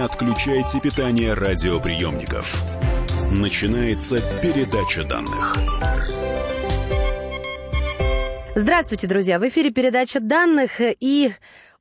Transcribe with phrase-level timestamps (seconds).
[0.00, 2.64] Отключайте питание радиоприемников.
[3.32, 5.54] Начинается передача данных.
[8.54, 9.38] Здравствуйте, друзья!
[9.38, 11.32] В эфире передача данных и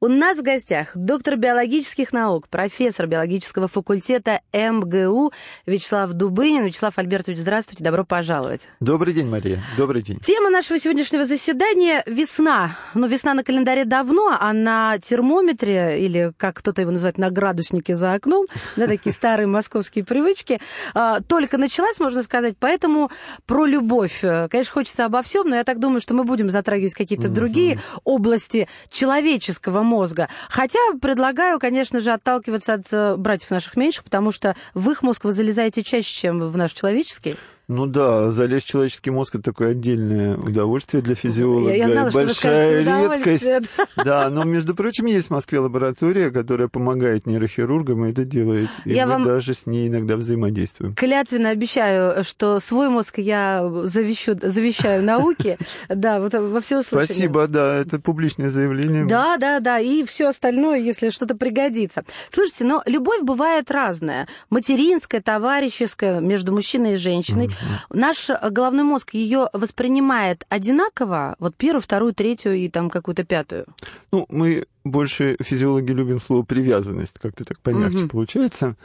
[0.02, 5.34] у нас в гостях доктор биологических наук, профессор биологического факультета МГУ
[5.66, 6.64] Вячеслав Дубынин.
[6.64, 8.70] Вячеслав Альбертович, здравствуйте, добро пожаловать.
[8.80, 10.20] Добрый день, Мария, добрый день.
[10.20, 12.78] Тема нашего сегодняшнего заседания– весна.
[12.94, 17.94] Ну, весна на календаре давно, а на термометре, или как кто-то его называет, на градуснике
[17.94, 18.46] за окном,
[18.78, 20.62] да, такие старые московские привычки,
[20.94, 23.12] а, только началась, можно сказать, поэтому
[23.46, 24.22] про любовь.
[24.22, 28.70] Конечно, хочется обо всем, но я так думаю, что мы будем затрагивать какие-то другие области
[28.90, 30.30] человеческого мозга.
[30.50, 35.26] Хотя предлагаю, конечно же, отталкиваться от э, братьев наших меньших, потому что в их мозг
[35.26, 37.36] вы залезаете чаще, чем в наш человеческий.
[37.70, 41.70] Ну да, залезть в человеческий мозг это такое отдельное удовольствие для физиолога.
[41.70, 43.46] Я, я знала, Большая редкость.
[43.46, 43.88] Да.
[44.04, 48.70] да, но между прочим, есть в Москве лаборатория, которая помогает нейрохирургам и это делает.
[48.86, 50.96] И я мы вам даже с ней иногда взаимодействуем.
[50.96, 55.58] Клятвенно обещаю, что свой мозг я завещу, завещаю науке.
[55.90, 57.06] Да, вот во всеуслышание.
[57.06, 59.06] Спасибо, да, это публичное заявление.
[59.06, 62.04] Да, да, да, и все остальное, если что-то пригодится.
[62.32, 64.28] Слушайте, но любовь бывает разная.
[64.50, 67.50] Материнская, товарищеская, между мужчиной и женщиной.
[67.92, 73.66] Наш головной мозг ее воспринимает одинаково, вот первую, вторую, третью и там какую-то пятую.
[74.12, 78.10] Ну, мы больше физиологи любим слово привязанность, как-то так помягче угу.
[78.10, 78.76] получается.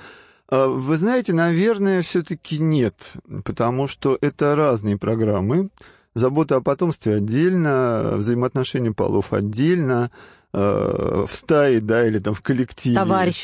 [0.49, 3.15] А, вы знаете, наверное, все-таки нет,
[3.45, 5.71] потому что это разные программы.
[6.15, 10.13] Забота о потомстве отдельно, взаимоотношения полов отдельно,
[10.57, 12.95] Э, в стае, да, или там в коллективе,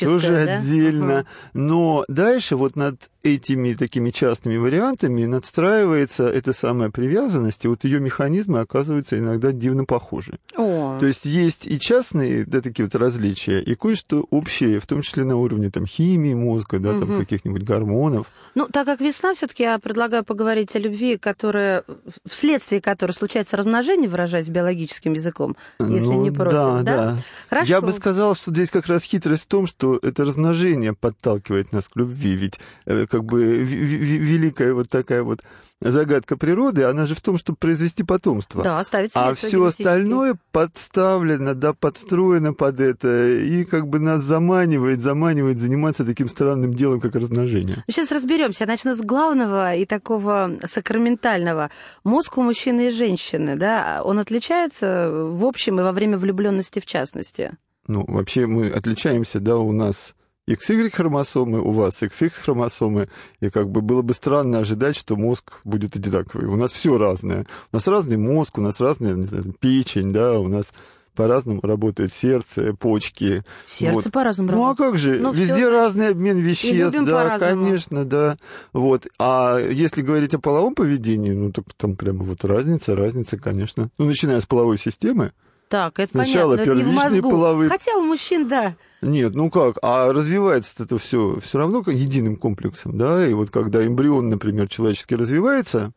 [0.05, 0.57] тоже да?
[0.59, 1.19] отдельно.
[1.19, 1.25] Угу.
[1.53, 7.99] Но дальше вот над этими такими частными вариантами надстраивается эта самая привязанность, и вот ее
[7.99, 10.39] механизмы оказываются иногда дивно похожи.
[10.55, 10.70] О.
[10.99, 15.23] То есть есть и частные, да, такие вот различия, и кое-что общее, в том числе
[15.23, 16.99] на уровне там химии мозга, да, угу.
[16.99, 18.27] там каких-нибудь гормонов.
[18.55, 21.83] Ну, так как весна, все-таки я предлагаю поговорить о любви, которая
[22.27, 26.53] вследствие которой случается размножение, выражаясь биологическим языком, если ну, не против.
[26.53, 27.17] Да, да,
[27.49, 27.69] Хорошо.
[27.69, 31.87] Я бы сказал, что здесь как раз хитрость в том, что это размножение подталкивает нас
[31.87, 32.35] к любви.
[32.35, 35.41] Ведь э, как бы великая вот такая вот
[35.81, 38.63] загадка природы, она же в том, чтобы произвести потомство.
[38.63, 40.37] Да, оставить А все остальное
[40.81, 46.99] подставлено, да, подстроено под это, и как бы нас заманивает, заманивает заниматься таким странным делом,
[46.99, 47.83] как размножение.
[47.87, 48.63] Сейчас разберемся.
[48.63, 51.69] Я начну с главного и такого сакраментального.
[52.03, 56.85] Мозг у мужчины и женщины, да, он отличается в общем и во время влюбленности в
[56.85, 57.51] частности?
[57.87, 60.15] Ну, вообще мы отличаемся, да, у нас
[60.49, 63.09] XY-хромосомы, у вас XX-хромосомы,
[63.39, 66.47] и как бы было бы странно ожидать, что мозг будет одинаковый.
[66.47, 67.45] У нас все разное.
[67.71, 70.73] У нас разный мозг, у нас разная знаю, печень, да, у нас
[71.15, 73.43] по-разному работает сердце, почки.
[73.65, 74.11] Сердце вот.
[74.11, 75.19] по-разному Ну а как же?
[75.19, 75.69] Ну, Везде все...
[75.69, 78.37] разный обмен веществ, да, конечно, да.
[78.73, 79.07] Вот.
[79.19, 83.89] А если говорить о половом поведении, ну так там прямо вот разница, разница, конечно.
[83.97, 85.33] Ну, начиная с половой системы,
[85.71, 86.75] так, это Сначала понятно.
[86.75, 87.69] первичные половые...
[87.69, 88.75] Хотя у мужчин, да.
[89.01, 93.87] Нет, ну как, а развивается это все все равно единым комплексом, да, и вот когда
[93.87, 95.93] эмбрион, например, человеческий развивается,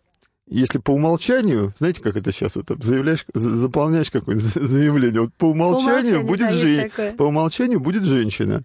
[0.47, 6.21] если по умолчанию, знаете, как это сейчас вот заявляешь, заполняешь какое-то заявление, вот по умолчанию,
[6.21, 7.17] по умолчанию будет да, жен...
[7.17, 8.63] по умолчанию будет женщина.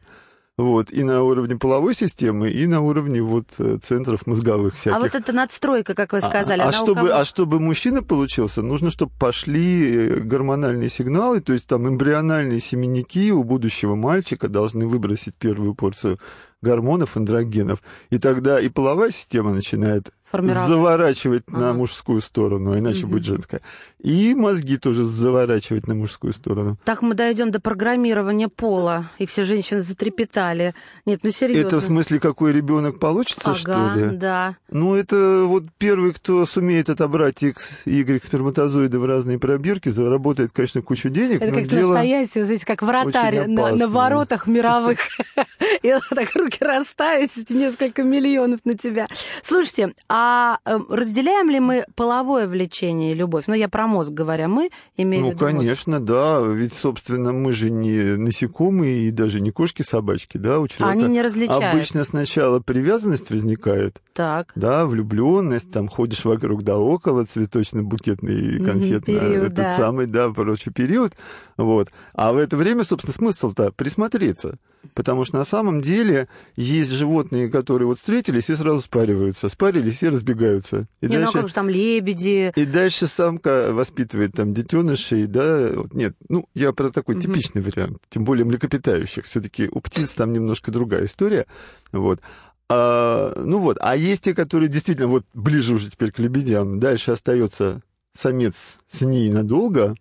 [0.60, 4.98] Вот, и на уровне половой системы, и на уровне вот э, центров мозговых всяких.
[4.98, 8.62] А вот эта надстройка, как вы а, сказали, а, а чтобы, а чтобы мужчина получился,
[8.62, 14.86] нужно, чтобы пошли э, гормональные сигналы, то есть там эмбриональные семенники у будущего мальчика должны
[14.86, 16.20] выбросить первую порцию
[16.62, 17.82] гормонов, андрогенов.
[18.10, 21.60] И тогда и половая система начинает заворачивать ага.
[21.60, 23.14] на мужскую сторону, иначе угу.
[23.14, 23.62] будет женская.
[24.00, 26.78] И мозги тоже заворачивать на мужскую сторону.
[26.86, 30.74] Так мы дойдем до программирования пола, и все женщины затрепетали.
[31.06, 31.68] Нет, ну серьезно.
[31.68, 34.18] Это в смысле, какой ребенок получится, ага, что ли?
[34.18, 34.58] да.
[34.70, 40.82] Ну, это вот первый, кто сумеет отобрать X, Y сперматозоиды в разные пробирки, заработает, конечно,
[40.82, 41.42] кучу денег.
[41.42, 45.00] Это как настоящий, знаете, как вратарь на, на воротах мировых.
[45.82, 49.08] И так руки расставить, несколько миллионов на тебя.
[49.42, 53.46] Слушайте, а а эм, разделяем ли мы половое влечение и любовь?
[53.48, 56.06] Ну, я про мозг говоря, мы имеем ну, в виду конечно, мозг.
[56.06, 56.42] да.
[56.46, 61.06] Ведь, собственно, мы же не насекомые и даже не кошки-собачки, да, у человека.
[61.06, 61.74] Они не различают.
[61.74, 64.02] Обычно сначала привязанность возникает.
[64.14, 64.52] Так.
[64.56, 69.70] Да, влюбленность, там ходишь вокруг да около, цветочно-букетный, конфетный, период, этот да.
[69.72, 71.14] самый, да, прочий период.
[71.56, 71.88] Вот.
[72.14, 74.58] А в это время, собственно, смысл-то присмотреться.
[74.94, 80.10] Потому что на самом деле есть животные, которые вот встретились и сразу спариваются, спарились и
[80.10, 80.88] разбегаются.
[81.02, 82.54] И Не, дальше, ну а как же там лебеди?
[82.56, 87.22] И дальше самка воспитывает там детенышей, да, нет, ну, я про такой угу.
[87.22, 89.26] типичный вариант, тем более млекопитающих.
[89.26, 91.46] Все-таки у птиц там немножко другая история,
[91.92, 92.22] вот.
[92.70, 97.12] А, ну вот, а есть те, которые действительно вот ближе уже теперь к лебедям, дальше
[97.12, 97.82] остается
[98.16, 99.96] самец с ней надолго,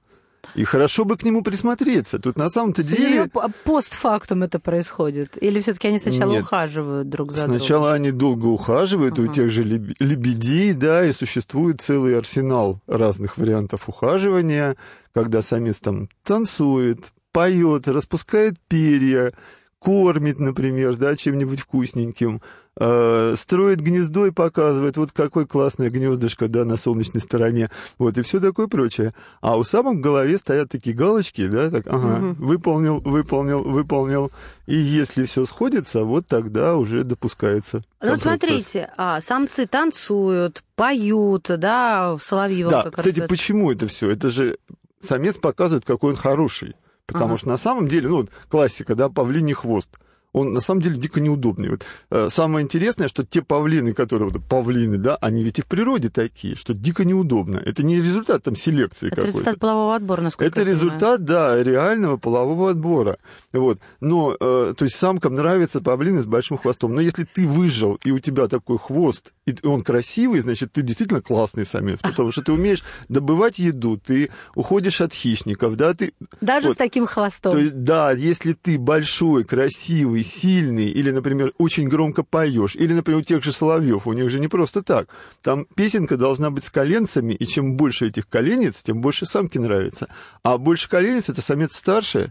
[0.55, 2.19] и хорошо бы к нему присмотреться.
[2.19, 3.31] Тут на самом-то деле...
[3.65, 5.43] Постфактум это происходит?
[5.43, 6.43] Или все-таки они сначала Нет.
[6.43, 7.59] ухаживают друг за другом?
[7.59, 9.29] Сначала они долго ухаживают, ага.
[9.29, 14.77] у тех же лебедей, да, и существует целый арсенал разных вариантов ухаживания,
[15.13, 19.33] когда самец там танцует, поет, распускает перья,
[19.79, 22.43] кормит, например, да, чем-нибудь вкусненьким,
[22.79, 28.23] э, строит гнездо и показывает, вот какое классное гнездышко, да, на солнечной стороне, вот, и
[28.23, 29.13] все такое прочее.
[29.41, 32.45] А у самых в голове стоят такие галочки, да, так, ага, угу.
[32.45, 34.33] выполнил, выполнил, выполнил,
[34.67, 37.83] и если все сходится, вот тогда уже допускается.
[38.01, 44.11] Ну, смотрите, а, самцы танцуют, поют, да, соловьи Да, кстати, почему это все?
[44.11, 44.59] Это же
[45.01, 46.75] самец показывает, какой он хороший.
[47.09, 47.39] Потому ага.
[47.39, 49.89] что на самом деле, ну, классика, да, павлиний хвост–
[50.33, 51.71] он на самом деле дико неудобный.
[51.71, 55.67] Вот, э, самое интересное, что те павлины, которые, вот, павлины, да, они ведь и в
[55.67, 57.59] природе такие, что дико неудобно.
[57.65, 62.17] Это не результат там селекции Это результат полового отбора, насколько Это я результат, да, реального
[62.17, 63.19] полового отбора.
[63.53, 63.79] Вот.
[64.01, 66.95] Но, э, то есть самкам нравятся павлины с большим хвостом.
[66.95, 71.21] Но если ты выжил, и у тебя такой хвост, и он красивый, значит, ты действительно
[71.21, 76.13] классный самец, потому что ты умеешь добывать еду, ты уходишь от хищников, да, ты...
[76.41, 76.75] Даже вот.
[76.75, 77.53] с таким хвостом.
[77.53, 83.21] То есть, да, если ты большой, красивый, сильный, или, например, очень громко поешь, или, например,
[83.21, 85.09] у тех же соловьев, у них же не просто так.
[85.43, 90.09] Там песенка должна быть с коленцами, и чем больше этих коленец, тем больше самке нравится.
[90.43, 92.31] А больше коленец это самец старше,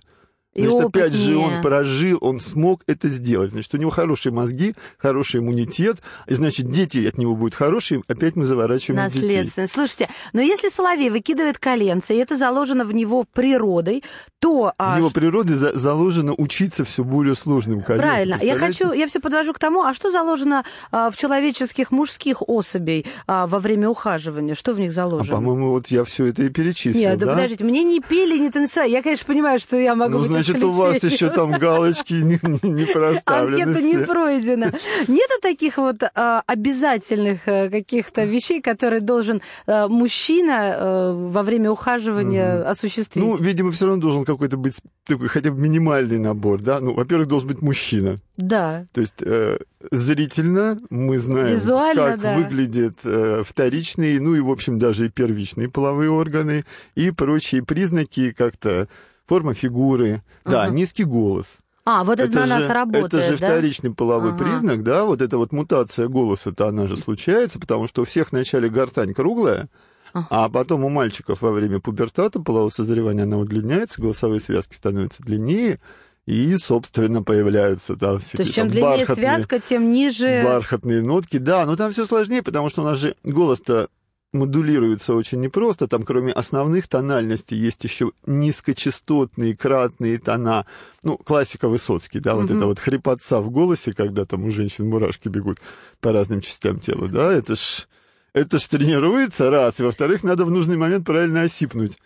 [0.58, 3.52] Значит, опять же, он прожил, он смог это сделать.
[3.52, 8.36] Значит, у него хорошие мозги, хороший иммунитет, и, значит, дети от него будут хорошие, опять
[8.36, 9.68] мы заворачиваем Наследственно.
[9.68, 14.04] Слушайте, но если соловей выкидывает коленца, и это заложено в него природой,
[14.40, 14.66] то...
[14.66, 14.98] В а...
[14.98, 18.10] него природой за заложено учиться все более сложным коленцам.
[18.10, 18.40] Правильно.
[18.42, 23.06] Я хочу, я все подвожу к тому, а что заложено а, в человеческих мужских особей
[23.26, 24.56] а, во время ухаживания?
[24.56, 25.38] Что в них заложено?
[25.38, 28.50] А, по-моему, вот я все это и перечислил, Нет, да, подождите, мне не пели, не
[28.50, 28.90] танцевали.
[28.90, 32.40] Я, конечно, понимаю, что я могу ну, быть значит, у вас еще там галочки не,
[32.42, 33.64] не, не проставлены.
[33.64, 34.74] Анкета не пройдена.
[35.08, 41.72] Нету таких вот а, обязательных а, каких-то вещей, которые должен а, мужчина а, во время
[41.72, 42.70] ухаживания угу.
[42.70, 43.24] осуществить?
[43.24, 46.80] Ну, видимо, все равно должен какой-то быть такой хотя бы минимальный набор, да?
[46.80, 48.18] Ну, во-первых, должен быть мужчина.
[48.38, 48.86] Да.
[48.94, 49.58] То есть э,
[49.92, 52.36] зрительно мы знаем, Визуально, как да.
[52.36, 56.64] выглядят э, вторичные, ну и, в общем, даже и первичные половые органы
[56.96, 58.88] и прочие признаки как-то
[59.28, 60.52] форма фигуры, uh-huh.
[60.52, 61.58] да, низкий голос.
[61.86, 63.48] А, вот это, это на же, нас работает, Это же да?
[63.48, 64.44] вторичный половой ага.
[64.44, 68.68] признак, да, вот эта вот мутация голоса-то, она же случается, потому что у всех вначале
[68.68, 69.70] гортань круглая,
[70.12, 70.28] ага.
[70.30, 75.80] а потом у мальчиков во время пубертата полового созревания она удлиняется, голосовые связки становятся длиннее,
[76.26, 80.44] и, собственно, появляются да, То есть чем длиннее связка, тем ниже...
[80.44, 83.88] Бархатные нотки, да, но там все сложнее, потому что у нас же голос-то
[84.34, 85.88] модулируется очень непросто.
[85.88, 90.66] Там, кроме основных тональностей, есть еще низкочастотные кратные тона.
[91.04, 92.42] Ну, классика Высоцкий, да, mm-hmm.
[92.42, 95.60] вот это вот хрипотца в голосе, когда там у женщин мурашки бегут
[96.00, 97.88] по разным частям тела, да, это ж,
[98.34, 101.98] это ж тренируется, раз, и во-вторых, надо в нужный момент правильно осипнуть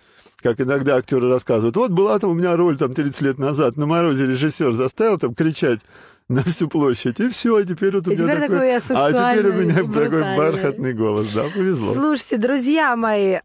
[0.41, 1.75] как иногда актеры рассказывают.
[1.75, 5.35] Вот была там у меня роль там 30 лет назад, на морозе режиссер заставил там
[5.35, 5.81] кричать
[6.29, 7.19] на всю площадь.
[7.19, 10.37] И все, а теперь вот у меня теперь такой, такой а теперь у меня такой
[10.37, 11.93] бархатный голос, да, повезло.
[11.93, 13.37] Слушайте, друзья мои,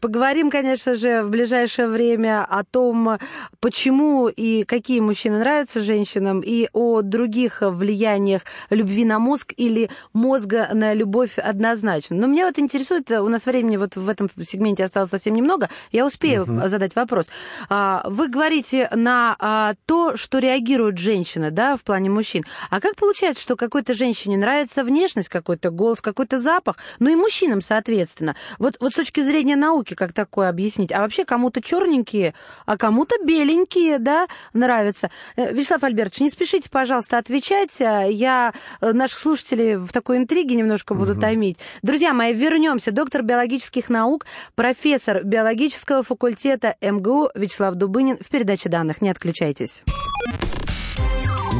[0.00, 3.18] поговорим, конечно же, в ближайшее время о том,
[3.60, 10.70] почему и какие мужчины нравятся женщинам, и о других влияниях любви на мозг или мозга
[10.72, 12.16] на любовь однозначно.
[12.16, 16.04] Но меня вот интересует, у нас времени вот в этом сегменте осталось совсем немного, я
[16.04, 16.68] успею uh-huh.
[16.68, 17.26] задать вопрос.
[17.68, 22.44] А, вы говорите на а, то, что реагируют женщины, да, в в плане мужчин.
[22.70, 27.60] А как получается, что какой-то женщине нравится внешность, какой-то голос, какой-то запах, ну и мужчинам,
[27.60, 28.36] соответственно.
[28.58, 30.92] Вот, вот с точки зрения науки, как такое объяснить?
[30.92, 35.10] А вообще кому-то черненькие, а кому-то беленькие, да, нравятся.
[35.36, 37.78] Э, Вячеслав Альбертович, не спешите, пожалуйста, отвечать.
[37.80, 41.20] Я э, наших слушателей в такой интриге немножко буду угу.
[41.20, 41.58] томить.
[41.82, 42.92] Друзья мои, вернемся.
[42.92, 49.02] Доктор биологических наук, профессор биологического факультета МГУ Вячеслав Дубынин в передаче данных.
[49.02, 49.84] Не отключайтесь.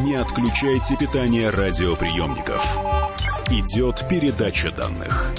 [0.04, 2.62] Не отключайте питание радиоприемников.
[3.49, 5.32] Идет передача данных.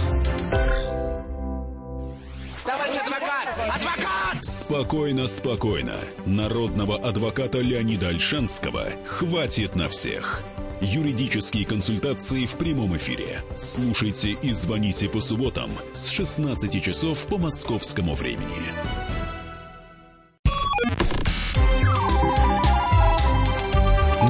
[2.66, 3.76] Товарищ адвокат!
[3.76, 4.44] Адвокат!
[4.44, 5.96] Спокойно, спокойно.
[6.26, 10.42] Народного адвоката Леонида Альшанского хватит на всех.
[10.82, 13.44] Юридические консультации в прямом эфире.
[13.58, 18.74] Слушайте и звоните по субботам с 16 часов по московскому времени.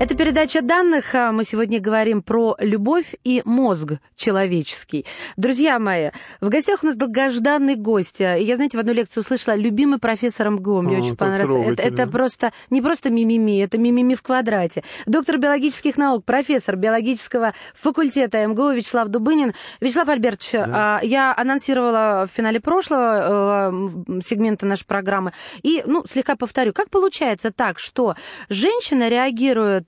[0.00, 1.12] Это передача данных.
[1.16, 5.04] А мы сегодня говорим про любовь и мозг человеческий.
[5.36, 8.20] Друзья мои, в гостях у нас долгожданный гость.
[8.20, 10.82] Я, знаете, в одну лекцию услышала любимый профессор МГУ.
[10.82, 11.80] Мне О, очень понравилось.
[11.80, 14.84] Это, это просто не просто мимими, это мимими в квадрате.
[15.06, 19.52] Доктор биологических наук, профессор биологического факультета МГУ Вячеслав Дубынин.
[19.80, 25.32] Вячеслав Альбертович, а, я анонсировала в финале прошлого э, сегмента нашей программы.
[25.62, 28.14] И, ну, слегка повторю, как получается так, что
[28.48, 29.87] женщина реагирует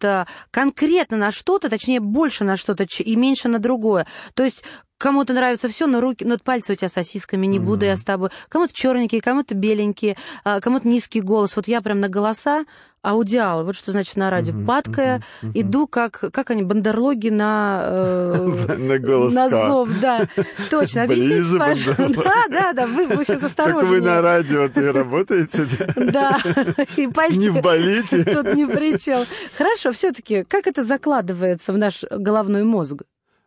[0.50, 4.06] конкретно на что-то, точнее, больше на что-то и меньше на другое.
[4.34, 4.64] То есть
[5.00, 8.28] Кому-то нравится все, но руки, но пальцы у тебя сосисками, не буду я с тобой.
[8.50, 10.14] Кому-то черненькие, кому-то беленькие,
[10.44, 11.56] а, кому-то низкий голос.
[11.56, 12.66] Вот я прям на голоса
[13.00, 15.22] аудиал, вот что значит на радио, падкая,
[15.54, 17.80] иду как, как они, бандерлоги на...
[17.82, 19.50] э, На голос На К.
[19.50, 20.28] зов, да,
[20.68, 21.04] точно.
[21.04, 22.22] Объясните, пожалуйста.
[22.22, 23.86] Да, да, да, вы, вы сейчас осторожнее.
[23.86, 25.66] вы на радио-то и работаете,
[25.96, 26.36] да?
[26.98, 27.38] И пальцы...
[27.38, 28.22] Не в балете.
[28.22, 29.24] Тут ни при чем.
[29.56, 33.00] Хорошо, все-таки, как это закладывается в наш головной мозг?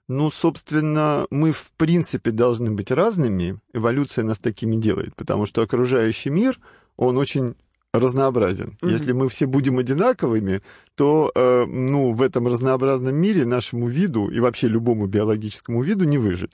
[0.09, 3.59] Ну, собственно, мы в принципе должны быть разными.
[3.73, 6.59] Эволюция нас такими делает, потому что окружающий мир,
[6.97, 7.55] он очень
[7.93, 8.77] разнообразен.
[8.81, 8.91] Мгм.
[8.91, 10.61] Если мы все будем одинаковыми,
[10.95, 16.17] то э, ну, в этом разнообразном мире нашему виду и вообще любому биологическому виду не
[16.17, 16.53] выжить.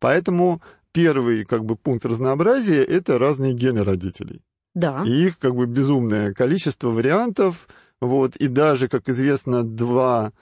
[0.00, 0.62] Поэтому
[0.92, 4.40] первый как бы, пункт разнообразия— это разные гены родителей.
[4.74, 5.02] Да.
[5.06, 7.68] И их как бы безумное количество вариантов.
[8.00, 10.32] Вот, и даже, как известно, два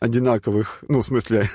[0.00, 1.48] одинаковых, ну, в смысле,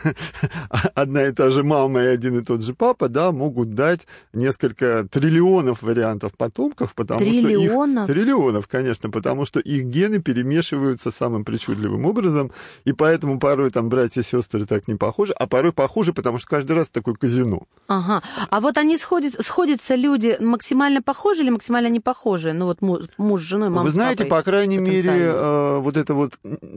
[0.93, 4.01] одна и та же мама и один и тот же папа, да, могут дать
[4.33, 8.07] несколько триллионов вариантов потомков, потому что Триллионов?
[8.07, 8.15] их...
[8.15, 12.51] Триллионов, конечно, потому что их гены перемешиваются самым причудливым образом,
[12.85, 16.47] и поэтому порой там братья и сестры так не похожи, а порой похожи, потому что
[16.47, 17.63] каждый раз такое казино.
[17.87, 18.21] Ага.
[18.51, 22.53] А вот они сходят, сходятся люди максимально похожи или максимально не похожи?
[22.53, 26.13] Ну вот муж, муж с женой, мама Вы знаете, по крайней мере, э, вот это
[26.13, 26.33] вот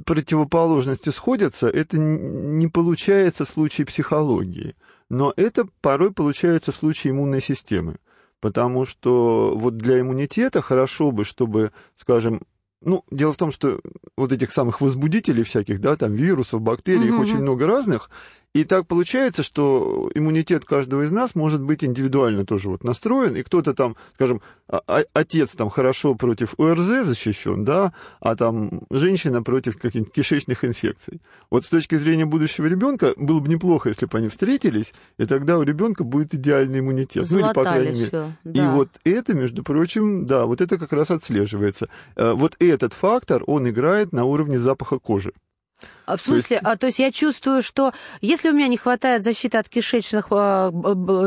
[0.06, 1.10] противоположности
[1.58, 4.74] сходятся, это не получается в случае психологии,
[5.10, 7.96] но это порой получается в случае иммунной системы,
[8.40, 12.42] потому что вот для иммунитета хорошо бы, чтобы, скажем,
[12.80, 13.80] ну, дело в том, что
[14.16, 18.10] вот этих самых возбудителей всяких, да, там вирусов, бактерий, их Мгм, очень много разных,
[18.54, 23.42] и так получается, что иммунитет каждого из нас может быть индивидуально тоже вот настроен, и
[23.42, 29.42] кто-то там, скажем, а- а- отец там хорошо против ОРЗ защищен, да, а там женщина
[29.42, 31.20] против каких-нибудь кишечных инфекций.
[31.50, 35.58] Вот с точки зрения будущего ребенка было бы неплохо, если бы они встретились, и тогда
[35.58, 37.26] у ребенка будет идеальный иммунитет.
[37.30, 38.70] Ну, или, по крайней мере, всё, и да.
[38.72, 41.88] вот это, между прочим, да, вот это как раз отслеживается.
[42.16, 45.32] Э, Вот этот фактор, он играет на уровне запаха кожи.
[46.08, 49.58] А В смысле, а, то есть я чувствую, что если у меня не хватает защиты
[49.58, 50.70] от кишечных а,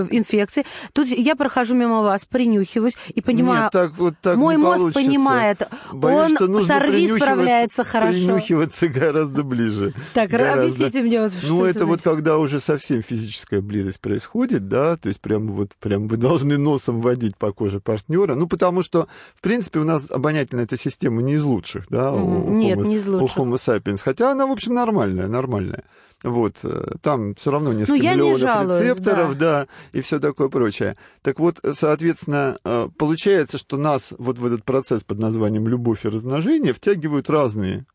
[0.09, 4.79] инфекций, тут я прохожу мимо вас, принюхиваюсь и понимаю, Нет, так вот так мой мозг
[4.79, 5.01] получится.
[5.03, 8.11] понимает, Боюсь, он что нужно с ОРВИ принюхиваться- справляется хорошо.
[8.17, 9.93] Принюхиваться гораздо ближе.
[10.13, 10.61] Так, Гораздо.
[10.63, 12.03] объясните мне, вот, что Ну, это вот значит.
[12.03, 17.01] когда уже совсем физическая близость происходит, да, то есть прям вот прям вы должны носом
[17.01, 21.33] водить по коже партнера, ну, потому что, в принципе, у нас обонятельная эта система не
[21.33, 23.37] из лучших, да, у- у Нет, Homo- не из у лучших.
[23.37, 25.83] Homo sapiens, хотя она, в общем, нормальная, нормальная.
[26.23, 29.67] Вот, э, там все равно несколько Ну, я не миллионов жалуюсь, рецепторов, да.
[29.91, 30.95] и все такое прочее.
[31.23, 36.09] Так вот, соответственно, э, получается, что нас вот в этот процесс под названием любовь и
[36.09, 37.85] размножение втягивают разные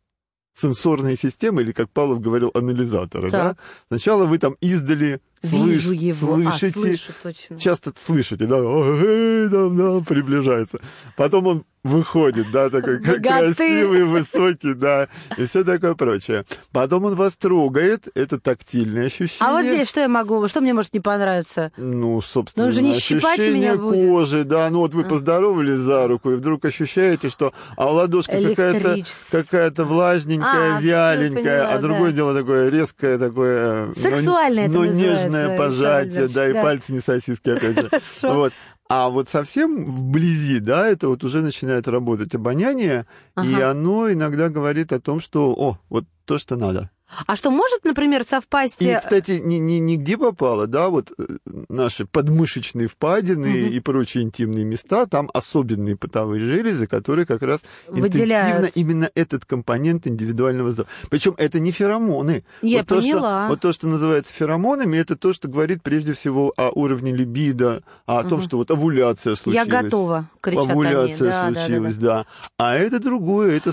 [0.57, 3.31] сенсорные системы, или, как Павлов говорил, анализаторы.
[3.31, 3.51] Да?
[3.51, 3.59] Так.
[3.89, 6.35] Сначала вы там издали, Вижу слыш- его.
[6.37, 7.59] слышите, А, слышу точно.
[7.59, 10.79] часто слышите, да, «Эй, да, да, приближается.
[11.17, 16.45] Потом он выходит, да, такой как красивый, высокий, да, и все такое прочее.
[16.73, 19.39] Потом он вас трогает, это тактильное ощущение.
[19.49, 21.71] А вот здесь что я могу, что мне может не понравиться?
[21.77, 24.09] Ну, собственно, Ну, же не щипать меня будет.
[24.11, 29.05] кожи, да, ну вот вы поздоровались за руку, и вдруг ощущаете, что а ладошка какая-то
[29.31, 32.17] какая-то влажненькая, А, вяленькая, поняла, а другое да.
[32.17, 33.87] дело такое резкое, такое...
[33.87, 36.63] ну, Сексуальное это Но называется, нежное пожатие, да, и да.
[36.63, 37.91] пальцы не сосиски, опять же.
[38.23, 38.53] Вот.
[38.89, 43.07] А вот совсем вблизи, да, это вот уже начинает работать обоняние,
[43.43, 43.71] и Ага.
[43.71, 46.91] оно иногда говорит о том, что, о, вот то, что надо.
[47.27, 48.83] А что может, например, совпасть...
[48.83, 51.25] И, кстати, не, не, не где попало, да, вот э,
[51.69, 53.75] наши подмышечные впадины угу.
[53.75, 58.65] и прочие интимные места, там особенные потовые железы, которые как раз Выделяют.
[58.65, 60.95] интенсивно именно этот компонент индивидуального запаха.
[61.09, 62.45] Причем это не феромоны.
[62.61, 63.03] Я вот поняла.
[63.03, 67.15] То, что, вот то, что называется феромонами, это то, что говорит прежде всего о уровне
[67.15, 68.29] либидо, о угу.
[68.29, 69.69] том, что вот овуляция случилась.
[69.69, 71.55] Я готова, кричат Овуляция они.
[71.55, 72.23] Да, случилась, да, да, да.
[72.23, 72.27] да.
[72.59, 73.73] А это другое, это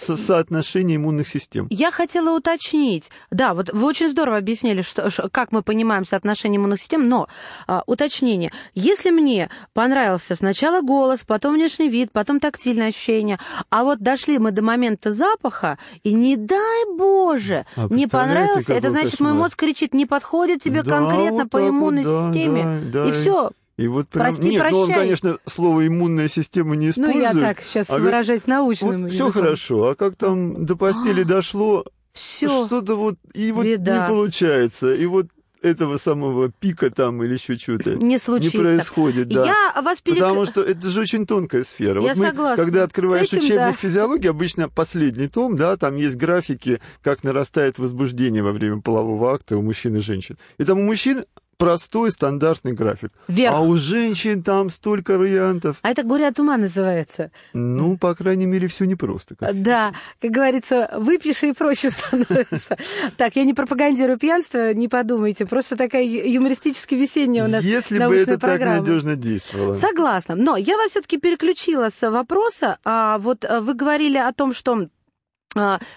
[0.00, 1.66] соотношение иммунных систем.
[1.70, 3.10] Я хотела уточнить.
[3.30, 7.28] Да, вот вы очень здорово объяснили, что, как мы понимаем соотношение иммунных систем, но
[7.66, 8.52] а, уточнение.
[8.74, 13.38] Если мне понравился сначала голос, потом внешний вид, потом тактильное ощущение,
[13.70, 18.90] а вот дошли мы до момента запаха, и не дай Боже, а не понравился, это
[18.90, 19.32] значит, кошмар.
[19.32, 22.80] мой мозг кричит, не подходит тебе да, конкретно вот по иммунной вот, да, системе.
[22.92, 23.08] Да, да.
[23.08, 24.26] И все, и вот прям...
[24.26, 24.72] Прости, Нет, прощай.
[24.72, 27.32] ну он, конечно, слово иммунная система не использует.
[27.32, 31.22] Ну, я так сейчас а выражаюсь научным вот Все хорошо, а как там до постели
[31.22, 32.66] дошло, все.
[32.66, 34.02] что-то вот, и вот Беда.
[34.02, 34.92] не получается.
[34.92, 35.28] И вот
[35.62, 38.58] этого самого пика там или еще что-то не, случится.
[38.58, 39.28] не происходит.
[39.28, 39.46] Да.
[39.46, 40.18] Я вас перек...
[40.18, 42.02] Потому что это же очень тонкая сфера.
[42.02, 42.64] Я вот мы, согласна.
[42.64, 43.72] когда открываешь С этим, учебник да.
[43.72, 49.56] физиологии, обычно последний том, да, там есть графики, как нарастает возбуждение во время полового акта
[49.56, 50.36] у мужчин и женщин.
[50.58, 51.24] И там у мужчин
[51.60, 53.10] простой стандартный график.
[53.28, 53.54] Вверх.
[53.54, 55.76] А у женщин там столько вариантов.
[55.82, 57.30] А это горе от ума называется.
[57.52, 59.36] Ну, по крайней мере, все непросто.
[59.36, 62.78] Как да, как говорится, выпьешь и проще становится.
[63.18, 65.44] Так, я не пропагандирую пьянство, не подумайте.
[65.44, 68.78] Просто такая юмористически весенняя у нас Если бы это программа.
[68.78, 69.74] так надежно действовало.
[69.74, 70.34] Согласна.
[70.36, 72.78] Но я вас все-таки переключила с вопроса.
[72.84, 74.88] А вот вы говорили о том, что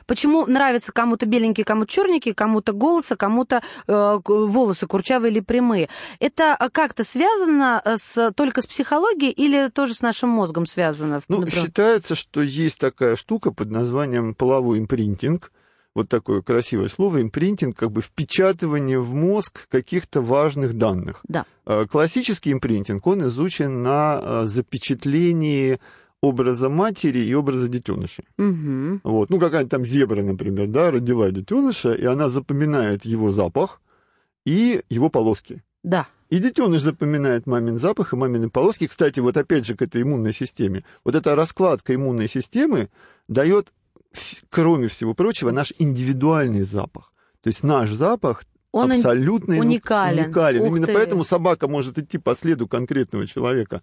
[0.08, 5.90] Почему нравится кому-то беленькие, кому-то черненькие, кому-то голоса, кому-то э, волосы курчавые или прямые?
[6.20, 11.22] Это как-то связано с, только с психологией или тоже с нашим мозгом связано?
[11.28, 11.66] Ну, например?
[11.66, 15.52] считается, что есть такая штука под названием половой импринтинг.
[15.94, 21.22] Вот такое красивое слово, импринтинг, как бы впечатывание в мозг каких-то важных данных.
[21.28, 21.46] Да.
[21.92, 25.80] Классический импринтинг, он изучен на запечатлении
[26.24, 28.24] образа матери и образа детеныша.
[28.38, 29.02] Угу.
[29.04, 29.30] Вот.
[29.30, 33.82] Ну, какая-нибудь там зебра, например, да, родила детеныша, и она запоминает его запах
[34.46, 35.62] и его полоски.
[35.84, 36.08] Да.
[36.30, 38.88] И детеныш запоминает мамин запах и мамины полоски.
[38.88, 40.86] Кстати, вот опять же к этой иммунной системе.
[41.04, 42.88] Вот эта раскладка иммунной системы
[43.28, 43.74] дает,
[44.50, 47.12] кроме всего прочего, наш индивидуальный запах.
[47.42, 50.24] То есть наш запах Он абсолютно уникален.
[50.24, 50.62] уникален.
[50.62, 50.94] Ух Именно ты.
[50.94, 53.82] поэтому собака может идти по следу конкретного человека.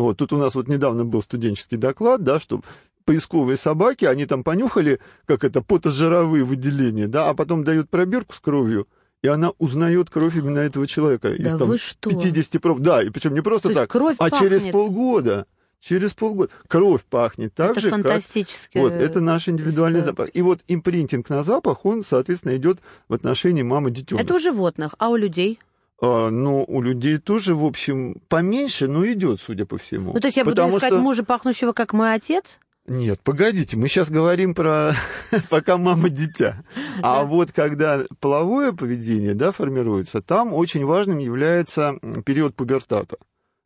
[0.00, 2.62] Вот, тут у нас вот недавно был студенческий доклад, да, что
[3.04, 8.38] поисковые собаки, они там понюхали, как это, потожировые выделения, да, а потом дают пробирку с
[8.38, 8.86] кровью,
[9.22, 11.32] и она узнает кровь именно этого человека.
[11.32, 12.10] из Да там, вы что?
[12.10, 12.80] 50 проб.
[12.80, 14.40] Да, и причем не просто То так, кровь а пахнет.
[14.40, 15.46] через полгода.
[15.80, 16.50] Через полгода.
[16.66, 18.02] Кровь пахнет так Это же, как...
[18.02, 18.78] фантастически.
[18.78, 20.16] Вот, это наш индивидуальный история.
[20.16, 20.30] запах.
[20.34, 24.24] И вот импринтинг на запах, он, соответственно, идет в отношении мамы детеныша.
[24.24, 25.58] Это у животных, а у людей?
[26.00, 30.12] А, ну, у людей тоже, в общем, поменьше, но идет, судя по всему.
[30.12, 30.98] Ну, то есть я буду искать что...
[30.98, 32.60] мужа, пахнущего, как мой отец?
[32.86, 34.94] Нет, погодите, мы сейчас говорим про
[35.50, 36.64] пока мама дитя.
[37.02, 43.18] А вот когда половое поведение да, формируется, там очень важным является период пубертата.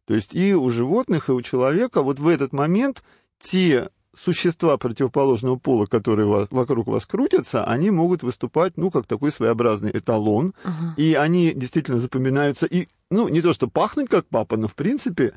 [0.06, 3.04] То есть и у животных, и у человека вот в этот момент
[3.40, 9.32] те существа противоположного пола, которые ва- вокруг вас крутятся, они могут выступать, ну, как такой
[9.32, 10.94] своеобразный эталон, Ага.
[10.96, 12.66] и они действительно запоминаются.
[12.66, 15.32] И, ну, не то, что пахнуть как папа, но, в принципе,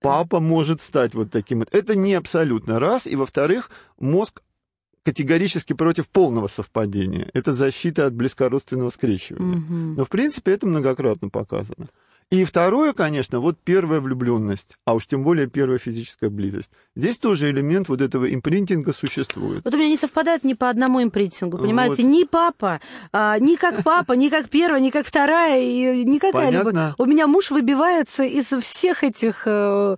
[0.00, 1.60] папа может стать вот таким.
[1.60, 1.68] вот.
[1.72, 3.06] Это не абсолютно раз.
[3.06, 4.42] И, во-вторых, мозг
[5.02, 7.30] категорически против полного совпадения.
[7.32, 9.56] Это защита от близкородственного скрещивания.
[9.58, 9.94] Мгм.
[9.94, 11.86] Но, в принципе, это многократно показано.
[12.32, 16.72] И второе, конечно, вот первая влюбленность, а уж тем более первая физическая близость.
[16.96, 19.64] Здесь тоже элемент вот этого импринтинга существует.
[19.64, 22.02] Вот у меня не совпадает ни по одному импринтингу, понимаете?
[22.02, 22.10] Вот.
[22.10, 22.80] Ни папа,
[23.12, 26.74] а, ни как папа, ни как первая, ни как вторая, и никакая любовь.
[26.74, 26.94] Понятно.
[26.98, 29.46] У меня муж выбивается из всех этих...
[29.46, 29.96] э,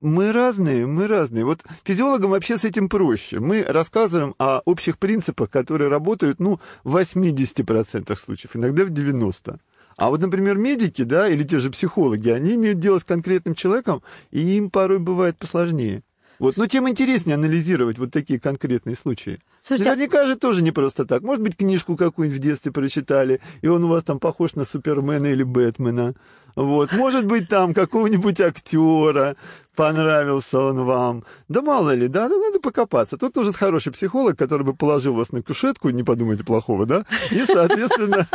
[0.00, 1.44] Мы разные, мы разные.
[1.44, 3.40] Вот физиологам вообще с этим проще.
[3.40, 9.58] Мы рассказываем о общих принципах, которые работают, ну, в 80% случаев, иногда в 90%.
[9.98, 14.00] А вот, например, медики, да, или те же психологи, они имеют дело с конкретным человеком,
[14.30, 16.04] и им порой бывает посложнее.
[16.38, 16.56] Вот.
[16.56, 19.40] Но тем интереснее анализировать вот такие конкретные случаи.
[19.68, 21.22] Слушайте, а- Наверняка же тоже не просто так.
[21.22, 25.26] Может быть, книжку какую-нибудь в детстве прочитали, и он у вас там похож на Супермена
[25.26, 26.14] или Бэтмена.
[26.56, 26.92] Вот.
[26.92, 29.36] Может быть, там какого-нибудь актера
[29.76, 31.24] понравился он вам.
[31.48, 33.16] Да мало ли, да, ну, надо покопаться.
[33.16, 37.44] Тут нужен хороший психолог, который бы положил вас на кушетку, не подумайте плохого, да, и,
[37.44, 38.26] соответственно,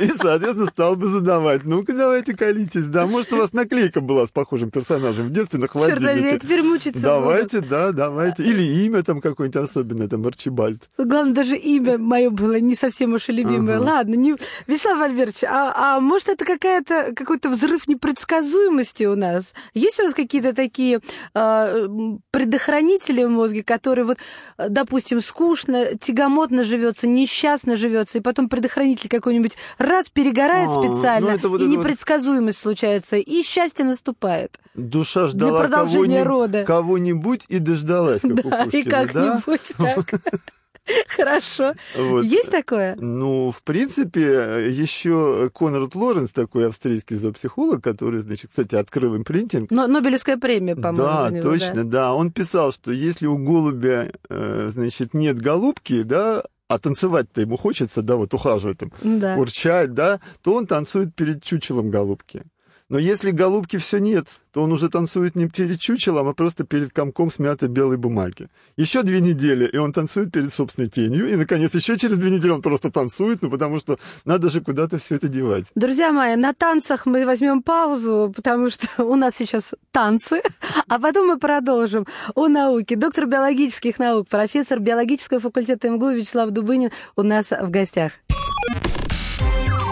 [0.00, 1.64] и, соответственно, стал бы задавать.
[1.64, 3.06] Ну-ка, давайте колитесь, да.
[3.06, 6.38] Может, у вас наклейка была с похожим персонажем в детстве на черт возьми, я холодильнике.
[6.40, 7.02] теперь мучиться буду.
[7.02, 8.42] Давайте, да, давайте.
[8.42, 10.88] Или имя там какое-нибудь особенное, там Арчибальд Арчибальд.
[10.98, 13.76] Главное, даже имя мое было не совсем уж и любимое.
[13.76, 13.84] Ага.
[13.84, 14.36] Ладно, не...
[14.66, 19.54] Вячеслав Альбертович, а, а может это какая-то, какой-то взрыв непредсказуемости у нас?
[19.74, 21.00] Есть у вас какие-то такие
[21.34, 21.88] э,
[22.30, 24.18] предохранители в мозге, которые вот,
[24.56, 31.48] допустим, скучно, тягомотно живется, несчастно живется, и потом предохранитель какой-нибудь раз перегорает а, специально, ну
[31.48, 32.70] вот и непредсказуемость вот...
[32.70, 34.58] случается, и счастье наступает.
[34.74, 36.64] Душа ждала Для продолжения кого-нибудь, рода.
[36.64, 39.94] кого-нибудь и дождалась, как да, и как-нибудь да?
[39.94, 40.20] так.
[41.08, 41.74] Хорошо.
[41.96, 42.24] Вот.
[42.24, 42.96] Есть такое?
[42.98, 49.70] Ну, в принципе, еще Конрад Лоренс, такой австрийский зоопсихолог, который, значит, кстати, открыл импринтинг.
[49.70, 51.04] Но Нобелевская премия, по-моему.
[51.04, 51.90] Да, него, точно, да.
[51.90, 52.14] да.
[52.14, 58.02] Он писал, что если у голубя, э, значит, нет голубки, да, а танцевать-то ему хочется,
[58.02, 59.36] да, вот ухаживать там, да.
[59.36, 62.42] урчать, да, то он танцует перед чучелом голубки.
[62.90, 66.92] Но если голубки все нет, то он уже танцует не перед чучелом, а просто перед
[66.92, 68.48] комком смятой белой бумаги.
[68.76, 71.32] Еще две недели, и он танцует перед собственной тенью.
[71.32, 74.98] И, наконец, еще через две недели он просто танцует, ну, потому что надо же куда-то
[74.98, 75.64] все это девать.
[75.74, 80.42] Друзья мои, на танцах мы возьмем паузу, потому что у нас сейчас танцы,
[80.86, 82.96] а потом мы продолжим о науке.
[82.96, 88.12] Доктор биологических наук, профессор биологического факультета МГУ Вячеслав Дубынин у нас в гостях.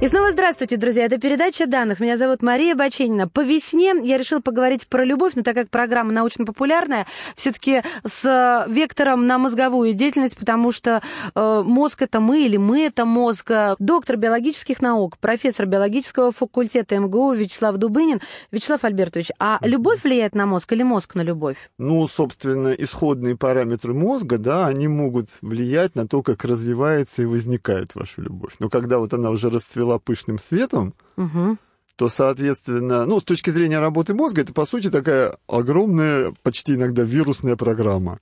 [0.00, 1.04] И снова здравствуйте, друзья.
[1.04, 2.00] Это передача данных.
[2.00, 3.28] Меня зовут Мария Баченина.
[3.28, 9.26] По весне я решила поговорить про любовь, но так как программа научно-популярная, все-таки с вектором
[9.26, 11.02] на мозговую деятельность, потому что
[11.34, 13.52] э, мозг это мы или мы это мозг.
[13.78, 18.22] Доктор биологических наук, профессор биологического факультета МГУ Вячеслав Дубынин.
[18.50, 21.70] Вячеслав Альбертович, а любовь влияет на мозг или мозг на любовь?
[21.76, 27.94] Ну, собственно, исходные параметры мозга, да, они могут влиять на то, как развивается и возникает
[27.94, 28.54] ваша любовь.
[28.60, 31.56] Но когда вот она уже расцвела была пышным светом, угу.
[31.96, 37.02] то, соответственно, ну, с точки зрения работы мозга, это, по сути, такая огромная, почти иногда
[37.02, 38.18] вирусная программа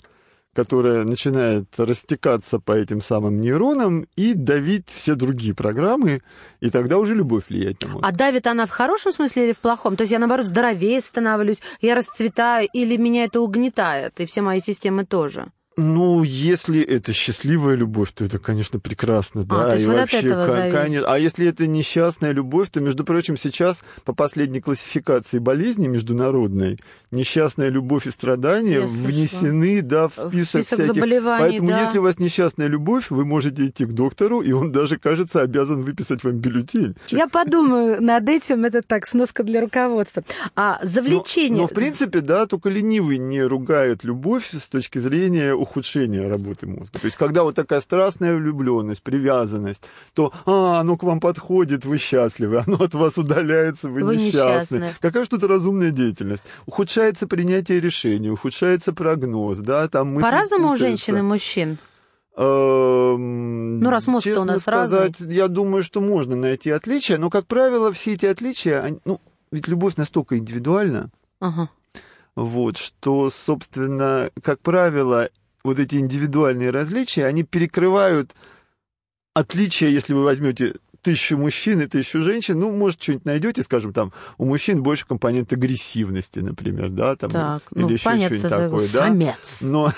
[0.55, 6.21] которая начинает растекаться по этим самым нейронам и давить все другие программы,
[6.59, 8.05] и тогда уже любовь влияет на мозг.
[8.05, 9.95] А давит она в хорошем смысле или в плохом?
[9.95, 14.59] То есть я, наоборот, здоровее становлюсь, я расцветаю, или меня это угнетает, и все мои
[14.59, 15.53] системы тоже?
[15.81, 19.67] Ну, если это счастливая любовь, то это, конечно, прекрасно, да.
[19.67, 21.05] А, то есть и вот вообще, от этого зависит.
[21.07, 26.79] А если это несчастная любовь, то, между прочим, сейчас по последней классификации болезни международной
[27.13, 30.95] несчастная любовь и страдания Я внесены, да, в список, в список всяких.
[30.95, 31.85] Заболеваний, Поэтому, да.
[31.85, 35.83] если у вас несчастная любовь, вы можете идти к доктору, и он даже, кажется, обязан
[35.83, 36.97] выписать вам бюллетень.
[37.11, 40.25] Я подумаю над этим, это так, сноска для руководства.
[40.57, 41.53] А завлечение...
[41.53, 46.67] Но, но в принципе, да, только ленивый не ругает любовь с точки зрения ухудшение работы
[46.67, 46.99] мозга.
[46.99, 51.99] То есть, когда вот такая страстная влюбленность, привязанность, то, а, оно к вам подходит, вы
[51.99, 54.79] счастливы, оно от вас удаляется, вы, вы несчастны.
[54.79, 54.95] несчастны.
[55.01, 56.43] Какая что-то разумная деятельность.
[56.67, 61.79] Ухудшается принятие решений, ухудшается прогноз, да, там По-разному у женщин и мужчин?
[62.41, 65.35] Эм, ну, раз мозг Честно у нас сказать, разный.
[65.35, 69.97] я думаю, что можно найти отличия, но, как правило, все эти отличия, ну, ведь любовь
[69.97, 71.69] настолько индивидуальна, ага.
[72.37, 75.31] вот, что, собственно, как правило,
[75.69, 78.35] вот эти индивидуальные различия, они перекрывают
[79.35, 84.13] отличия, если вы возьмете тысячу мужчин и тысячу женщин, ну, может, что-нибудь найдете, скажем, там,
[84.37, 89.59] у мужчин больше компонент агрессивности, например, да, там, так, или ну, еще что-нибудь такое, самец.
[89.61, 89.69] да.
[89.69, 89.93] Но,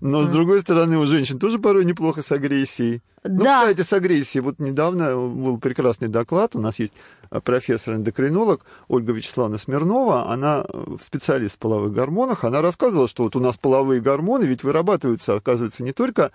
[0.00, 0.24] но mm.
[0.24, 3.02] с другой стороны, у женщин тоже порой неплохо с агрессией.
[3.24, 3.60] Ну, да.
[3.60, 4.42] кстати, с агрессией.
[4.42, 6.56] Вот недавно был прекрасный доклад.
[6.56, 6.94] У нас есть
[7.30, 10.28] э, профессор-эндокринолог Ольга Вячеславовна Смирнова.
[10.28, 12.42] Она э, специалист в половых гормонах.
[12.42, 16.32] Она рассказывала, что вот у нас половые гормоны ведь вырабатываются, оказывается, не только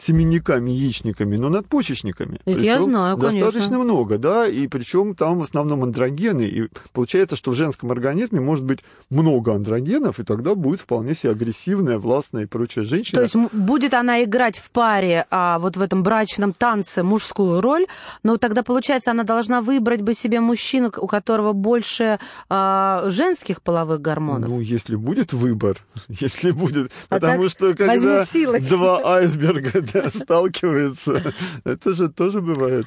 [0.00, 2.40] семенниками, яичниками, но надпочечниками.
[2.46, 3.78] Это я знаю, достаточно конечно.
[3.78, 8.64] много, да, и причем там в основном андрогены, и получается, что в женском организме может
[8.64, 13.16] быть много андрогенов, и тогда будет вполне себе агрессивная, властная и прочая женщина.
[13.16, 17.86] То есть будет она играть в паре, а вот в этом брачном танце мужскую роль,
[18.22, 24.00] но тогда, получается, она должна выбрать бы себе мужчину, у которого больше а, женских половых
[24.00, 24.48] гормонов.
[24.48, 28.24] Ну, если будет выбор, если будет, а потому что когда
[28.60, 31.34] два айсберга сталкиваются.
[31.64, 32.86] Это же тоже бывает.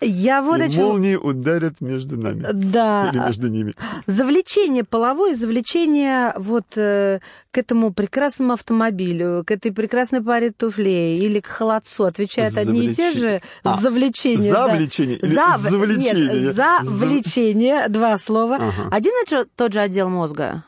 [0.00, 0.84] Я вот И о чем...
[0.84, 2.46] молнии ударят между нами.
[2.52, 3.08] Да.
[3.10, 3.74] Или между ними.
[4.06, 11.40] Завлечение половое, завлечение вот э, к этому прекрасному автомобилю, к этой прекрасной паре туфлей или
[11.40, 14.52] к холодцу отвечают одни и те же А, завлечения.
[14.52, 14.68] да.
[14.68, 16.42] Завлечение или Зав- завлечение?
[16.42, 18.56] Нет, завлечение, два слова.
[18.56, 18.88] Ага.
[18.90, 20.64] Один и тот же отдел мозга.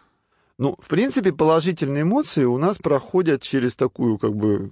[0.59, 4.71] Ну, в принципе, положительные эмоции у нас проходят через такую, как бы,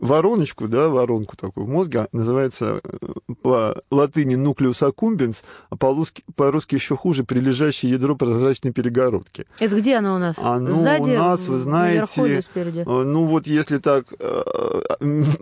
[0.00, 6.74] вороночку, да, воронку такую в мозге, называется э, по латыни nucleus accumbens, а по-русски, по-русски
[6.74, 9.46] еще хуже, прилежащее ядро прозрачной перегородки.
[9.58, 10.36] Это где оно у нас?
[10.38, 12.42] Оно Сзади, у нас, вы знаете?
[12.54, 14.42] Э, Ну, вот если так э,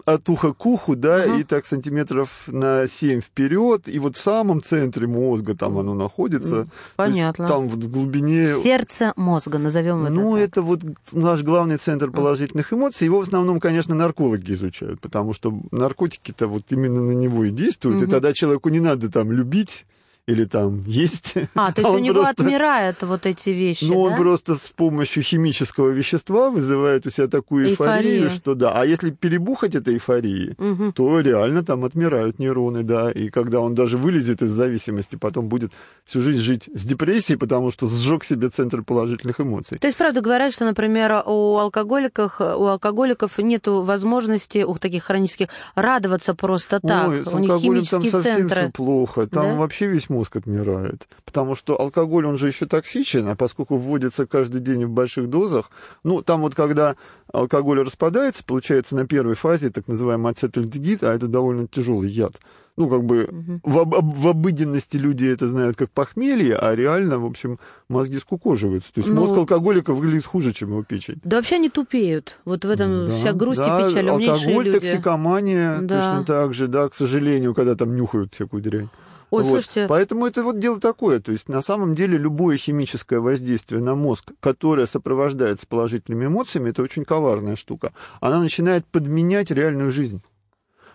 [0.05, 1.37] от уха к уху, да, Ага.
[1.37, 6.51] и так сантиметров на 7 вперед, и вот в самом центре мозга там оно находится.
[6.51, 7.47] То есть Понятно.
[7.47, 8.47] Там в глубине...
[8.47, 10.13] Сердце мозга, назовем это.
[10.13, 10.41] Ну, так.
[10.43, 10.81] это вот
[11.13, 13.05] наш главный центр положительных эмоций.
[13.05, 18.01] Его в основном, конечно, наркологи изучают, потому что наркотики-то вот именно на него и действуют.
[18.01, 18.11] И Мгм.
[18.11, 19.87] тогда человеку не надо там любить
[20.29, 21.35] или там есть.
[21.55, 24.17] А, то есть у он него просто- отмирают вот эти вещи, Ну, он да?
[24.17, 28.31] просто с помощью химического вещества вызывает у себя такую эйфорию, Эйфорию.
[28.31, 28.73] что да.
[28.75, 30.93] А если перебухать этой эйфории, Мгм.
[30.93, 33.11] то реально там отмирают нейроны, да.
[33.11, 35.73] И когда он даже вылезет из зависимости, потом будет
[36.05, 39.79] всю жизнь жить с депрессией, потому что сжег себе центр положительных эмоций.
[39.79, 45.49] То есть, правда, говорят, что, например, у алкоголиков, у алкоголиков нет возможности, у таких хронических,
[45.75, 47.09] радоваться просто так.
[47.09, 48.61] Ой, у них алкоголем там химические совсем центры.
[48.63, 49.27] все плохо.
[49.27, 49.55] Там Да?
[49.57, 51.07] вообще весь мозг отмирает.
[51.25, 55.71] Потому что алкоголь, он же еще токсичен, а поскольку вводится каждый день в больших дозах,
[56.05, 56.97] ну, там вот когда
[57.33, 62.35] алкоголь распадается, получается на первой фазе так называемый ацетальдегид, а это довольно тяжелый яд.
[62.77, 63.29] Ну, как бы
[63.65, 68.93] в, об- в обыденности люди это знают как похмелье, а реально, в общем, мозги скукоживаются.
[68.93, 71.19] То есть Ну, мозг алкоголика выглядит хуже, чем его печень.
[71.25, 72.37] Да вообще они тупеют.
[72.45, 74.09] Вот в этом Да, вся грусть да, и печаль.
[74.09, 74.79] Алкоголь, люди.
[74.79, 75.97] токсикомания, Да.
[75.97, 78.89] точно так же, да, к сожалению, когда там нюхают всякую дрянь.
[79.31, 79.51] Ой, Вот.
[79.51, 81.21] слушайте, Поэтому это вот дело такое.
[81.21, 86.83] То есть на самом деле любое химическое воздействие на мозг, которое сопровождается положительными эмоциями, это
[86.83, 87.93] очень коварная штука.
[88.21, 90.23] Она начинает подменять реальную жизнь.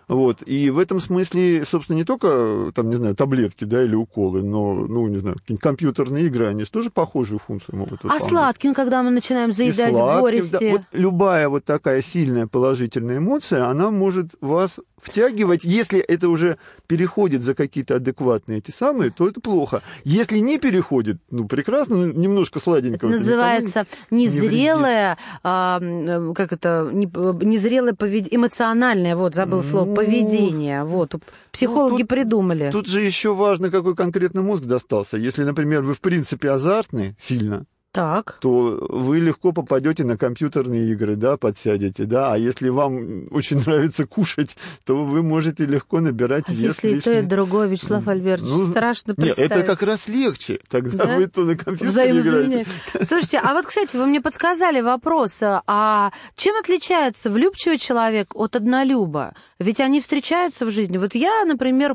[0.08, 0.42] Вот.
[0.46, 4.74] И в этом смысле, собственно, не только, там, не знаю, таблетки, да, или уколы, но,
[4.74, 8.22] ну, не знаю, какие-нибудь компьютерные игры, они же тоже похожую функцию могут а выполнять.
[8.28, 10.58] сладким, когда мы начинаем заедать в сладким, горести?
[10.60, 10.70] да.
[10.72, 15.64] Вот любая вот такая сильная положительная эмоция, она может вас втягивать.
[15.64, 19.82] Если это уже переходит за какие-то адекватные эти самые, то это плохо.
[20.04, 23.10] Если не переходит, ну, прекрасно, ну, немножко сладенького.
[23.10, 27.06] Это не- называется незрелое, а, м, как это, не-
[27.44, 31.14] незрелое поведение, эмоциональное, вот, забыл слово, Ну, поведение, вот,
[31.52, 32.70] психологи тут- придумали.
[32.70, 35.16] Тут же еще важно, какой конкретно мозг достался.
[35.16, 38.38] Если, например, вы в принципе азартны сильно, Так.
[38.40, 44.04] то вы легко попадете на компьютерные игры, да, подсядете, да, а если вам очень нравится
[44.04, 47.28] кушать, то вы можете легко набирать А вес если и то, и лишний.
[47.28, 49.50] другое, Вячеслав Альбертович, Ну, страшно Нет, представить.
[49.52, 50.58] это как раз легче.
[50.68, 51.16] Тогда Да?
[51.16, 52.66] вы то на компьютере играете.
[53.04, 59.34] Слушайте, а вот, кстати, вы мне подсказали вопрос, а чем отличается влюбчивый человек от однолюба?
[59.60, 60.98] Ведь они встречаются в жизни.
[60.98, 61.94] Вот я, например,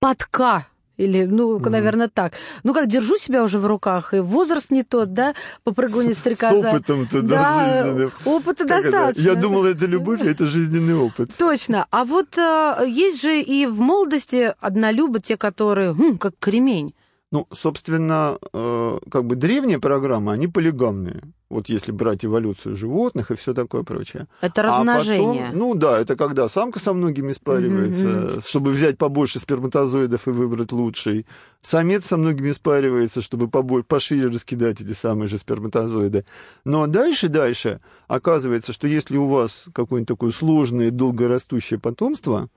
[0.00, 1.70] подка или, ну, Мгм.
[1.72, 2.34] наверное, так.
[2.64, 6.68] Ну, как держу себя уже в руках, и возраст не тот, да, попрыгунья С стрекоза.
[6.70, 8.12] опытом-то, да, Да, жизненным.
[8.24, 8.90] опыта Как это?
[8.92, 9.22] достаточно.
[9.30, 11.30] Я думал, это любовь, а это жизненный опыт.
[11.38, 11.86] Точно.
[11.90, 16.94] А вот э, есть же и в молодости однолюбы, те, которые, м, как кремень.
[17.30, 21.22] Ну, собственно, э, как бы древние программы, они полигамные.
[21.52, 24.26] Вот если брать эволюцию животных и все такое прочее.
[24.40, 25.44] Это А размножение.
[25.48, 30.30] потом, ну да, это когда самка со многими спаривается, Мгм, чтобы взять побольше сперматозоидов и
[30.30, 31.26] выбрать лучший.
[31.60, 36.24] Самец со многими спаривается, чтобы побольше, пошире раскидать эти самые же сперматозоиды.
[36.64, 42.48] Но дальше, дальше оказывается, что если у вас какое-нибудь такое сложное, долгорастущее потомство,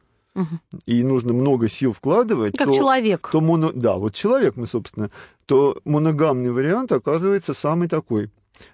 [0.85, 3.29] и нужно много сил вкладывать, Как то, человек.
[3.31, 3.71] то моно...
[3.73, 5.09] да, вот человек мы, собственно,
[5.45, 8.29] то моногамный вариант оказывается самый такой.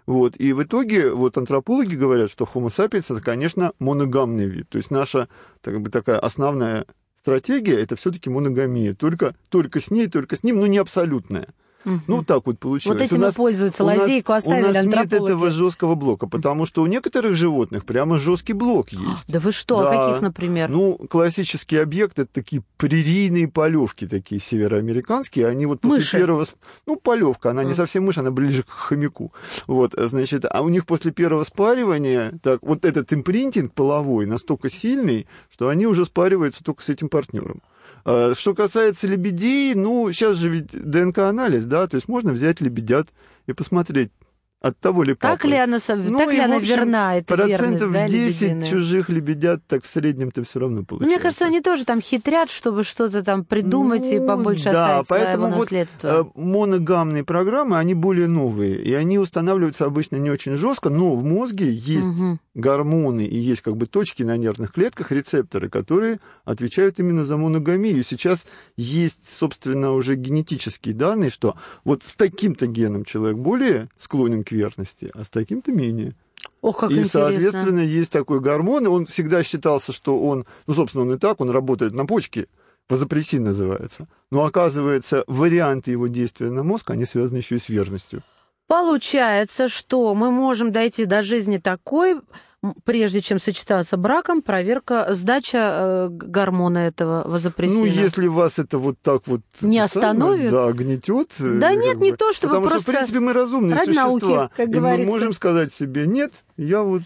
[0.06, 0.36] Вот.
[0.38, 4.70] И в итоге вот антропологи говорят, что Homo sapiens это, конечно, моногамный вид.
[4.70, 5.28] То есть наша
[5.62, 8.94] так бы, такая основная стратегия это все-таки моногамия.
[8.94, 11.48] Только, только с ней, только с ним, но не абсолютная.
[11.86, 12.02] Мгм.
[12.08, 13.00] Ну, так вот получилось.
[13.00, 16.28] Вот этим У и нас- пользуются, нас- лазейку оставили У нас нет этого жесткого блока,
[16.28, 19.24] потому что у некоторых животных прямо жесткий блок есть.
[19.28, 20.08] Да вы что, а Да.
[20.08, 20.70] каких, например?
[20.70, 25.48] Ну, классический объект это такие прерийные полевки, такие североамериканские.
[25.48, 26.18] Они вот после Мыши.
[26.18, 26.46] первого...
[26.86, 27.76] Ну, полевка, она не А.
[27.76, 29.32] совсем мышь, она ближе к хомяку.
[29.68, 35.28] Вот, значит, а у них после первого спаривания, так, вот этот импринтинг половой настолько сильный,
[35.52, 37.62] что они уже спариваются только с этим партнером.
[38.06, 43.08] А, Что касается лебедей, ну, сейчас же ведь ДНК-анализ, да, то есть можно взять лебедят
[43.48, 44.12] и посмотреть,
[44.62, 47.94] от того ли Так ли она, ну, так ли она общем, верна, эта процентов верность,
[47.94, 48.66] да, 10 лебединая?
[48.70, 51.16] чужих лебедят так в среднем-то все равно получается.
[51.16, 55.26] Мне кажется, они тоже там хитрят, чтобы что-то там придумать ну, и побольше да, оставить
[55.26, 56.08] поэтому своего вот, наследства.
[56.08, 61.24] Э, моногамные программы, они более новые, и они устанавливаются обычно не очень жестко, но в
[61.24, 62.38] мозге есть угу.
[62.54, 68.04] Гормоны и есть как бы точки на нервных клетках, рецепторы, которые отвечают именно за моногамию.
[68.04, 74.52] Сейчас есть, собственно, уже генетические данные, что вот с таким-то геном человек более склонен к
[74.52, 76.16] верности, а с таким-то менее.
[76.62, 77.22] О, как и, интересно.
[77.22, 81.40] соответственно, есть такой гормон, и он всегда считался, что он, ну, собственно, он и так,
[81.40, 82.48] он работает на почке,
[82.90, 84.08] вазопрессин называется.
[84.32, 88.24] Но оказывается, варианты его действия на мозг, они связаны еще и с верностью.
[88.72, 92.22] Получается, что мы можем дойти до жизни такой,
[92.86, 97.80] прежде чем сочетаться браком, проверка, сдача э, гормона этого вазопрессина.
[97.80, 99.42] Ну, если вас это вот так вот...
[99.60, 100.52] Не остановит?
[100.52, 101.34] Да, гнетет.
[101.42, 102.06] Э, да нет, бы.
[102.06, 102.84] не то, чтобы Потому просто...
[102.84, 104.04] что, в принципе, мы разумные существа.
[104.06, 105.06] Науки, как и говорится.
[105.06, 107.04] мы можем сказать себе, нет, я вот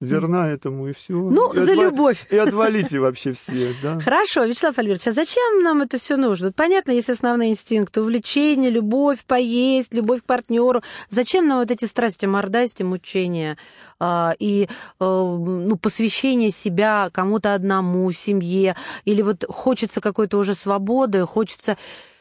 [0.00, 1.12] верна этому и все.
[1.12, 1.84] Ну, и за отва...
[1.84, 2.26] любовь.
[2.30, 3.98] И отвалите вообще все, да.
[4.04, 6.52] Хорошо, Вячеслав Альбертович, а зачем нам это все нужно?
[6.52, 10.82] Понятно, есть основные инстинкты, увлечение, любовь, поесть, любовь к партнеру.
[11.08, 13.58] Зачем нам вот эти страсти, мордасти, мучения
[13.98, 14.68] а, и
[15.00, 18.76] а, ну, посвящение себя кому-то одному, семье?
[19.04, 21.76] Или вот хочется какой-то уже свободы, хочется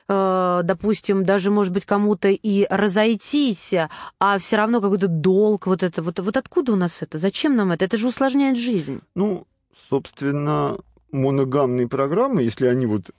[0.10, 3.74] Э, допустим, даже, может быть, кому-то и разойтись,
[4.20, 7.18] а все равно какой-то долг, вот это, вот, вот откуда у нас это?
[7.18, 7.86] Зачем нам это?
[7.86, 9.02] Это же усложняет жизнь.
[9.16, 9.46] Ну,
[9.90, 10.78] собственно,
[11.12, 13.12] моногамные программы, если они вот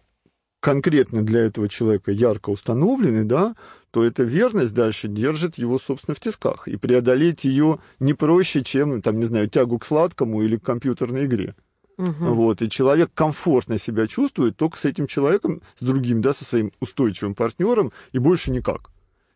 [0.60, 3.54] конкретно для этого человека ярко установлены, да,
[3.90, 6.68] то эта верность дальше держит его, собственно, в тисках.
[6.68, 11.26] И преодолеть ее не проще, чем, там, не знаю, тягу к сладкому или к компьютерной
[11.26, 11.54] игре.
[11.98, 12.34] Угу.
[12.34, 16.70] Вот, и человек комфортно себя чувствует только с этим человеком, с другим, да, со своим
[16.80, 18.90] устойчивым партнером, и больше никак.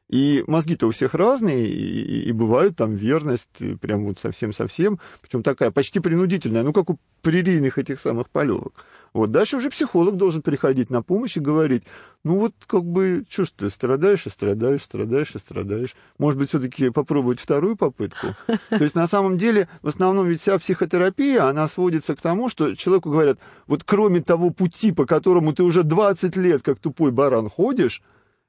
[0.09, 3.49] И мозги-то у всех разные, и, и, бывает там верность
[3.81, 8.85] прям вот совсем-совсем, причем такая почти принудительная, ну, как у прерийных этих самых полевок.
[9.15, 11.85] Вот дальше уже психолог должен приходить на помощь и говорить,
[12.25, 15.95] ну вот как бы, что ж ты, страдаешь и страдаешь, страдаешь и страдаешь.
[16.19, 18.29] Может быть, все-таки попробовать вторую попытку?
[18.71, 22.75] То есть на самом деле, в основном ведь вся психотерапия, она сводится к тому, что
[22.75, 27.51] человеку говорят, вот кроме того пути, по которому ты уже 20 лет как тупой баран
[27.51, 28.03] ходишь,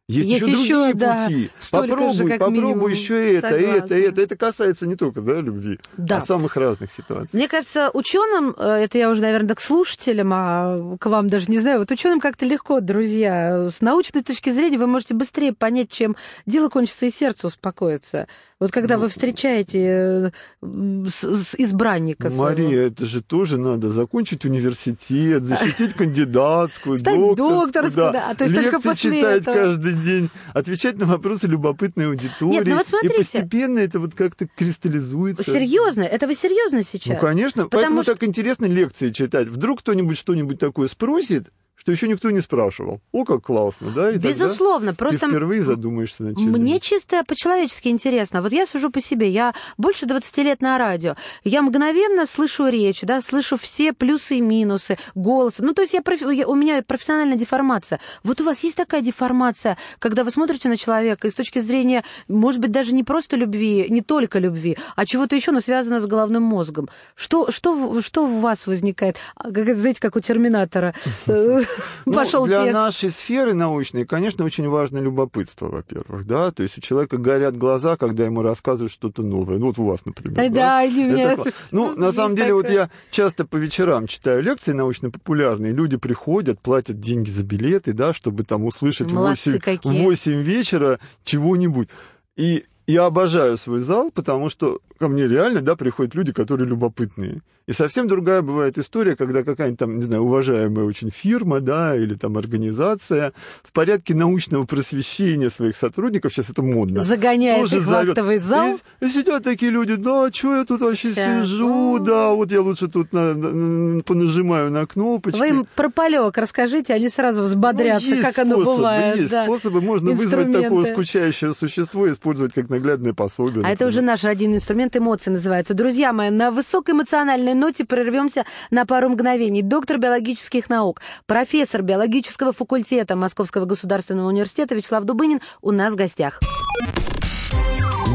[0.09, 1.49] есть, есть еще, еще другие да, пути.
[1.71, 2.87] Попробуй, же, попробуй минимум.
[2.89, 3.77] еще это, Согласна.
[3.77, 4.21] это, это.
[4.21, 6.17] Это касается не только да, любви, да.
[6.17, 7.29] а самых разных ситуаций.
[7.31, 11.59] Мне кажется, ученым, э, это я уже, наверное, к слушателям, а к вам даже не
[11.59, 13.69] знаю, вот ученым как-то легко, друзья.
[13.69, 18.27] С научной точки зрения вы можете быстрее понять, чем дело кончится и сердце успокоится.
[18.63, 22.81] Вот когда ну, вы встречаете э, с, с избранника Мария, своего.
[22.87, 28.29] это же тоже надо закончить университет, защитить кандидатскую, Стать докторскую, да.
[28.29, 32.51] А то есть только после читать каждый день, отвечать на вопросы любопытной аудитории.
[32.51, 33.15] Нет, ну вот смотрите.
[33.15, 35.43] И постепенно это вот как-то кристаллизуется.
[35.43, 36.03] Серьезно?
[36.03, 37.13] Это вы серьезно сейчас?
[37.13, 37.63] Ну, конечно.
[37.63, 38.13] Потому Поэтому что...
[38.13, 39.47] так интересно лекции читать.
[39.47, 41.51] Вдруг кто-нибудь что-нибудь такое спросит,
[41.83, 43.01] что еще никто не спрашивал.
[43.11, 44.09] О, как классно, да?
[44.09, 45.19] И Безусловно, тогда просто...
[45.19, 48.41] Ты впервые задумаешься над чем Мне чисто по-человечески интересно.
[48.41, 49.29] Вот я сужу по себе.
[49.29, 51.17] Я больше 20 лет на радио.
[51.43, 55.55] Я мгновенно слышу речь, да, слышу все плюсы и минусы, голос.
[55.59, 57.99] Ну, то есть я, я, у меня профессиональная деформация.
[58.23, 62.05] Вот у вас есть такая деформация, когда вы смотрите на человека и с точки зрения,
[62.29, 66.05] может быть, даже не просто любви, не только любви, а чего-то еще, но связано с
[66.05, 66.87] головным мозгом.
[67.15, 69.17] Что, что, что у вас возникает?
[69.35, 70.93] А, знаете, как у Терминатора
[72.05, 72.73] ну, пошел для текст.
[72.73, 77.95] нашей сферы научной, конечно, очень важно любопытство, во-первых, да, то есть у человека горят глаза,
[77.95, 79.57] когда ему рассказывают что-то новое.
[79.57, 80.35] Ну, вот у вас, например.
[80.35, 81.33] Да, да, меня...
[81.33, 81.51] Это...
[81.71, 86.99] Ну, на самом деле, вот я часто по вечерам читаю лекции научно-популярные, люди приходят, платят
[86.99, 91.89] деньги за билеты, да, чтобы там услышать в 8, 8 вечера чего-нибудь.
[92.35, 97.41] И я обожаю свой зал, потому что ко мне реально, да, приходят люди, которые любопытные.
[97.65, 102.15] И совсем другая бывает история, когда какая-нибудь там, не знаю, уважаемая очень фирма, да, или
[102.15, 103.31] там организация
[103.63, 107.03] в порядке научного просвещения своих сотрудников, сейчас это модно.
[107.03, 108.07] Загоняет тоже их зовет.
[108.07, 108.77] в актовый зал.
[109.01, 111.47] И, и сидят такие люди, да, что я тут вообще Сейчас.
[111.47, 115.39] сижу, да, вот я лучше тут на, на, понажимаю на кнопочки.
[115.39, 119.17] Вы им про полёк расскажите, они сразу взбодрятся, ну, как способы, оно бывает.
[119.17, 119.45] Есть да.
[119.45, 123.63] способы, можно вызвать такое скучающее существо и использовать как наглядное пособие.
[123.63, 123.75] А например.
[123.75, 125.73] это уже наш родийный инструмент эмоции называется.
[125.73, 129.61] Друзья мои, на высокоэмоциональной ноте прервемся на пару мгновений.
[129.61, 136.39] Доктор биологических наук, профессор биологического факультета Московского государственного университета Вячеслав Дубынин у нас в гостях.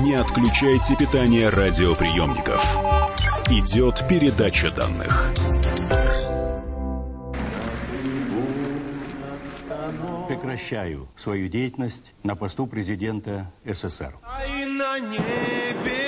[0.03, 2.65] Не отключайте питание радиоприемников.
[3.51, 5.33] Идет передача данных.
[10.29, 14.15] прекращаю свою деятельность на посту президента СССР.
[14.23, 16.08] А на небе.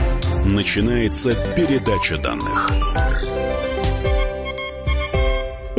[0.45, 3.10] Начинается передача данных.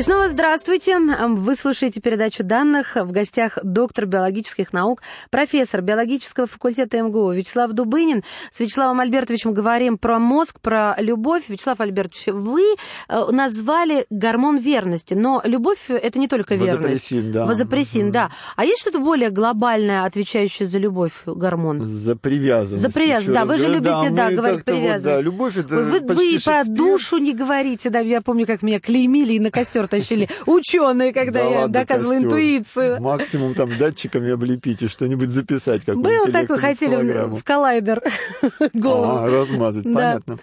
[0.03, 0.99] И снова здравствуйте.
[0.99, 2.97] Вы слушаете передачу данных.
[2.97, 5.01] В гостях доктор биологических наук,
[5.31, 8.25] профессор биологического факультета МГУ Вячеслав Дубынин.
[8.51, 11.45] С Вячеславом Альбертовичем говорим про мозг, про любовь.
[11.47, 12.63] Вячеслав Альбертович, вы
[13.09, 16.81] э, назвали гормон верности, но любовь– это не только верность.
[17.13, 17.47] Вазопрессин, да.
[17.47, 18.33] Вазопрессин, да.
[18.57, 21.87] А есть что-то более глобальное, отвечающее за любовь гормон?
[21.87, 22.83] За привязанность.
[22.83, 23.45] За привязанность, да.
[23.45, 25.05] Вы же любите, да, мы говорить как-то вот, привязанность.
[25.05, 29.35] да, любовь это Вы, вы про душу не говорите, да, я помню, как меня клеймили
[29.35, 32.29] и на костер тащили ученые, когда Да я ладно, доказывала костер.
[32.29, 33.01] интуицию.
[33.01, 35.85] Максимум там датчиками облепить и что-нибудь записать.
[35.87, 38.03] Было какую-нибудь такое, хотели в- коллайдер
[38.75, 39.17] голову.
[39.19, 39.95] А, размазать, Да.
[39.95, 40.39] понятно.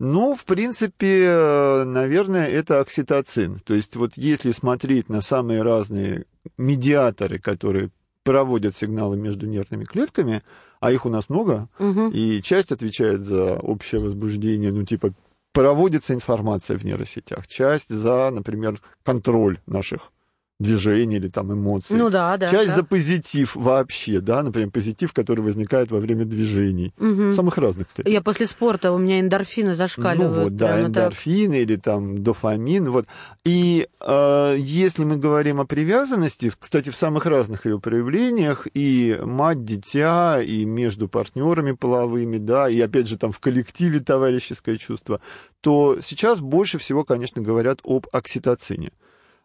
[0.00, 3.60] Ну, в принципе, наверное, это окситоцин.
[3.64, 6.24] То есть вот если смотреть на самые разные
[6.56, 7.90] медиаторы, которые
[8.22, 10.42] проводят сигналы между нервными клетками,
[10.80, 12.10] а их у нас много, Мгм.
[12.10, 15.12] и часть отвечает за общее возбуждение, ну, типа,
[15.52, 20.12] проводится информация в нейросетях, часть за, например, контроль наших
[20.58, 21.96] движений или там эмоций.
[21.96, 22.48] Ну да, да.
[22.48, 22.76] Часть да.
[22.76, 26.92] за позитив вообще, да, например, позитив, который возникает во время движений.
[26.98, 27.32] Мгм.
[27.32, 28.08] Самых разных, кстати.
[28.08, 30.36] Я после спорта, у меня эндорфины зашкаливают.
[30.36, 33.06] Ну вот, да, эндорфины или там дофамин, вот.
[33.44, 39.64] И э, если мы говорим о привязанности, кстати, в самых разных ее проявлениях, и мать,
[39.64, 45.20] дитя, и между партнерами половыми, да, и опять же там в коллективе товарищеское чувство,
[45.60, 48.90] то сейчас больше всего, конечно, говорят об окситоцине.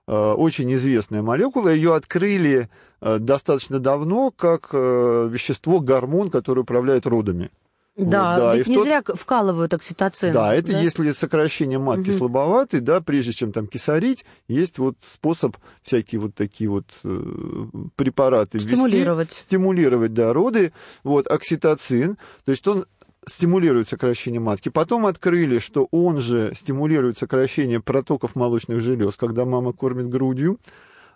[0.07, 2.69] Э, Очень известная молекула, ее открыли
[3.01, 7.51] э, достаточно давно как э, вещество, гормон, который управляет родами.
[7.95, 10.33] Да, Вот, да, и ведь в не тот- зря вкалывают окситоцин.
[10.33, 12.17] Да, это если сокращение матки Мгм.
[12.17, 16.85] слабоватый, да, прежде чем там кисарить, есть вот способ всякие вот такие вот
[17.95, 19.31] препараты ввести, Стимулировать.
[19.31, 20.73] стимулировать, да, роды,
[21.03, 22.85] вот, окситоцин, то есть он
[23.28, 24.69] стимулирует сокращение матки.
[24.69, 30.59] Потом открыли, что он же стимулирует сокращение протоков молочных желез, когда мама кормит грудью.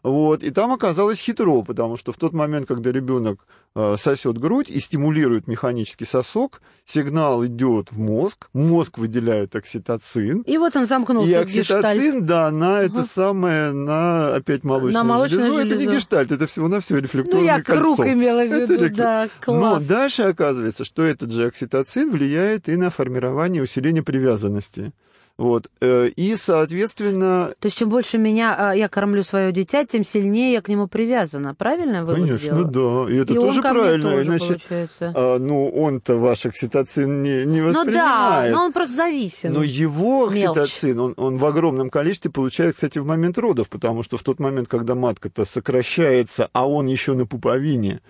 [0.08, 3.46] Вот, и там оказалось хитро, потому что в тот момент, когда ребенок
[3.76, 10.58] э, сосет грудь и стимулирует механический сосок, сигнал идет в мозг, мозг выделяет окситоцин, И
[10.58, 11.84] вот он замкнулся и в гештальт.
[11.86, 15.60] окситоцин, да, на это самое, на опять молочную, На молочную железу.
[15.62, 15.90] Это железу.
[15.90, 18.14] не гештальт, это всего-навсего Ну, рефлекторное я круг кольцо.
[18.14, 19.84] имела в Это виду, рефлек- да, класс.
[19.84, 24.94] Но дальше оказывается, что этот же окситоцин влияет и на формирование усиление привязанности.
[25.38, 25.70] Вот.
[25.82, 30.54] э, И, соответственно, То есть, чем больше меня, а, я кормлю свое дитя, тем сильнее
[30.54, 31.54] я к нему привязана.
[31.54, 33.06] Правильно вывод конечно, да.
[33.12, 34.10] И это И тоже правильно.
[34.12, 35.14] тоже, Иначе, получается.
[35.16, 38.54] а, ну, он-то ваш окситоцин не, не Ну да, воспринимает.
[38.56, 39.54] но он просто зависим.
[39.54, 40.58] Но его Мелочь.
[40.58, 44.40] окситоцин, он, он в огромном количестве получает, кстати, в момент родов, потому что в тот
[44.40, 48.02] момент, когда матка-то сокращается, а он еще на пуповине,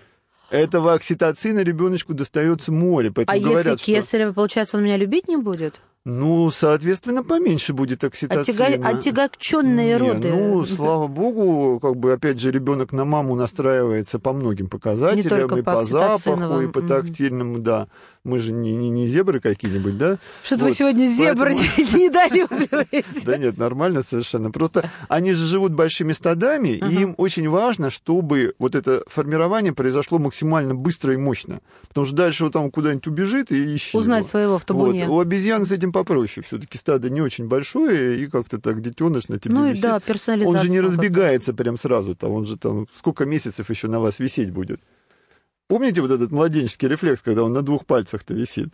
[0.50, 3.10] этого окситоцина ребеночку достается море.
[3.10, 5.82] А Поэтому если говорят, что, кесарево, получается, он меня любить не будет?
[6.10, 8.66] Ну, соответственно, поменьше будет окситоцина.
[8.78, 9.20] Отяга...
[9.20, 10.30] Отягченные Не, роды.
[10.30, 15.62] Ну, слава богу, как бы, опять же, ребенок на маму настраивается по многим показателям, и
[15.62, 17.88] по по запаху, и по тактильному, да.
[18.28, 20.18] Мы же не, не, не зебры какие-нибудь, да?
[20.44, 23.22] Что-то вы Вот, сегодня зебры поэтому- недолюбливаете.
[23.24, 24.50] Да нет, нормально совершенно.
[24.50, 30.18] Просто они же живут большими стадами, и им очень важно, чтобы вот это формирование произошло
[30.18, 31.60] максимально быстро и мощно.
[31.88, 34.28] Потому что дальше вот там куда-нибудь убежит и ищи Узнать его.
[34.30, 35.06] своего в табуне.
[35.06, 35.16] Вот.
[35.16, 36.44] У обезьян с этим попроще.
[36.46, 39.82] Все-таки стадо не очень большое, и как-то так детеныш на тебе Ну и висит.
[39.82, 40.58] да, персонализация.
[40.58, 44.50] Он же не разбегается прям сразу-то, он же там сколько месяцев еще на вас висеть
[44.50, 44.80] будет.
[45.68, 48.68] Помните вот этот младенческий рефлекс, когда он на двух пальцах-то висит?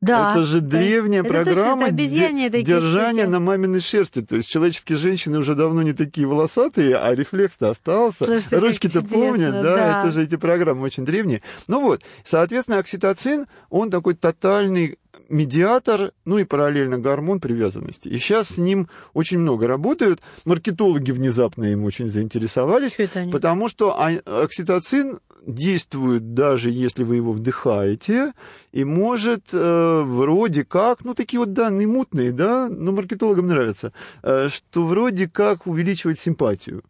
[0.00, 0.32] Да.
[0.32, 4.20] это же древняя Это точно, программа это де- такие держания на маминой шерсти.
[4.20, 8.24] То есть человеческие женщины уже давно не такие волосатые, а рефлекс-то остался.
[8.24, 10.00] Слушайте, Ручки-то помнят, да, да.
[10.00, 11.40] это же эти программы очень древние.
[11.68, 14.98] Ну вот, соответственно, окситоцин, он такой тотальный
[15.32, 18.08] медиатор, ну и параллельно гормон привязанности.
[18.08, 20.20] И сейчас с ним очень много работают.
[20.44, 23.32] Маркетологи внезапно им очень заинтересовались, они?
[23.32, 28.32] потому что а- окситоцин действует даже если вы его вдыхаете,
[28.70, 34.48] и может э, вроде как, ну такие вот данные мутные, да, но маркетологам нравится, э,
[34.50, 36.84] что вроде как увеличивать симпатию.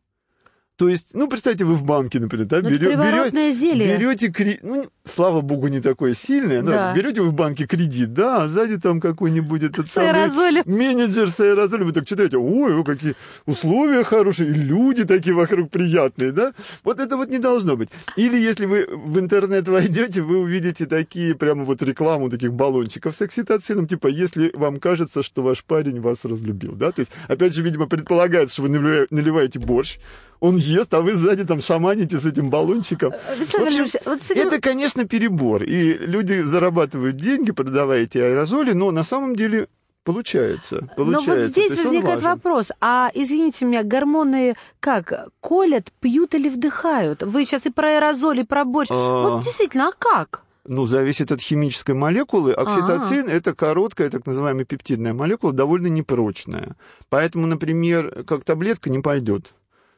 [0.82, 3.96] То есть, ну, представьте, вы в банке, например, да, Ну, берё- приворотное берё- зелье.
[3.98, 6.92] берете кредит, ну, слава богу, не такое сильное, но Да.
[6.92, 10.10] берете вы в банке кредит, да, а сзади там какой-нибудь этот С самый
[10.66, 13.14] менеджер с аэрозолем, вы так читаете, ой, какие
[13.46, 16.52] условия хорошие, и люди такие вокруг приятные, да?
[16.82, 17.88] Вот это вот не должно быть.
[18.16, 23.22] Или если вы в интернет войдете, вы увидите такие, прямо вот рекламу таких баллончиков с
[23.22, 26.90] окситоцином, типа, если вам кажется, что ваш парень вас разлюбил, да?
[26.90, 29.98] То есть, опять же, видимо, предполагается, что вы наливаете- наливаете борщ,
[30.40, 33.12] он ест, а вы сзади там шаманите с этим баллончиком.
[33.38, 35.62] Вячеслав В общем, Владимирович, вот с этим- Это, конечно, перебор.
[35.62, 39.68] И люди зарабатывают деньги, продавая эти аэрозоли, но на самом деле
[40.04, 40.88] получается.
[40.96, 41.30] Но получается.
[41.30, 47.22] вот здесь возникает вопрос, а, извините меня, гормоны как, колят, пьют или вдыхают?
[47.22, 48.90] Вы сейчас и про аэрозоль, и про борщ.
[48.90, 49.22] А.
[49.28, 50.44] Вот действительно, а как?
[50.64, 52.52] Ну, зависит от химической молекулы.
[52.52, 56.76] Окситоцин это короткая, так называемая пептидная молекула, довольно непрочная.
[57.08, 59.46] Поэтому, например, как таблетка не пойдет.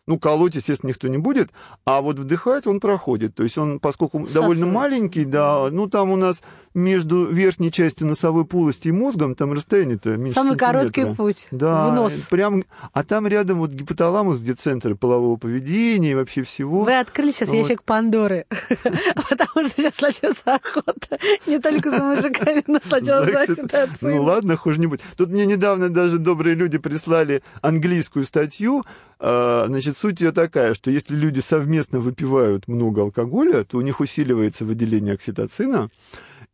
[0.06, 1.50] Ну, колоть, естественно, никто не будет,
[1.86, 3.34] а вот вдыхать он проходит.
[3.34, 4.66] То есть он, поскольку довольно Всасывается.
[4.66, 6.42] маленький, да, ну, там у нас
[6.74, 11.94] между верхней частью носовой полости и мозгом, там расстояние-то меньше Самый короткий путь Да, в
[11.94, 12.12] нос.
[12.28, 16.82] прям, а там рядом вот гипоталамус, где центр полового поведения и вообще всего.
[16.82, 17.56] Вы открыли сейчас Вот.
[17.56, 18.44] ящик Пандоры,
[19.30, 24.56] потому что сейчас начнется охота не только за мужиками, но сначала за кстати, Ну ладно,
[24.56, 25.00] хуже не будет.
[25.16, 28.84] Тут мне недавно даже добрые люди прислали английскую статью.
[29.18, 34.00] А, Значит, суть ее такая, что если люди совместно выпивают много алкоголя, то у них
[34.00, 35.90] усиливается выделение окситоцина,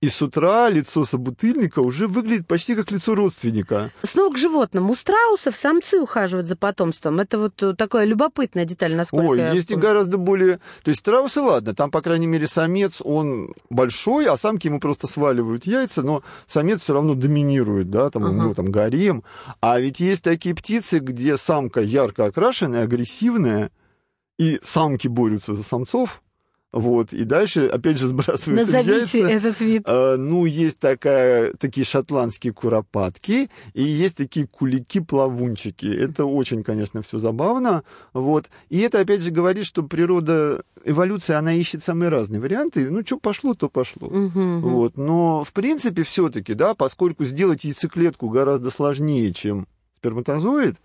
[0.01, 3.91] и с утра лицо собутыльника уже выглядит почти как лицо родственника.
[4.03, 4.89] Снова к животным.
[4.89, 7.21] У страусов самцы ухаживают за потомством.
[7.21, 10.57] Это вот э, такая любопытная деталь, насколько Ой, я есть и гораздо более...
[10.83, 15.07] То есть страусы, ладно, там, по крайней мере, самец, он большой, а самки ему просто
[15.07, 18.35] сваливают яйца, но самец все равно доминирует, да, там у Ага.
[18.37, 19.23] него там гарем.
[19.61, 23.71] А ведь есть такие птицы, где самка ярко окрашенная, агрессивная,
[24.39, 26.23] и самки борются за самцов,
[26.73, 29.29] вот, и дальше, опять же, сбрасывают Назовите яйца.
[29.29, 29.83] этот вид.
[29.87, 35.87] А, Ну, есть такая, такие шотландские куропатки, и есть такие кулики-плавунчики.
[35.87, 37.83] Это очень, конечно, все забавно.
[38.13, 38.49] Вот.
[38.69, 42.89] И это, опять же, говорит, что природа, эволюция, она ищет самые разные варианты.
[42.91, 44.09] Ну, что пошло, то пошло.
[44.09, 44.61] Мгм.
[44.61, 44.97] Вот.
[44.97, 49.67] Но, в принципе, все-таки, да, поскольку сделать яйцеклетку гораздо сложнее, чем
[49.97, 50.77] сперматозоид,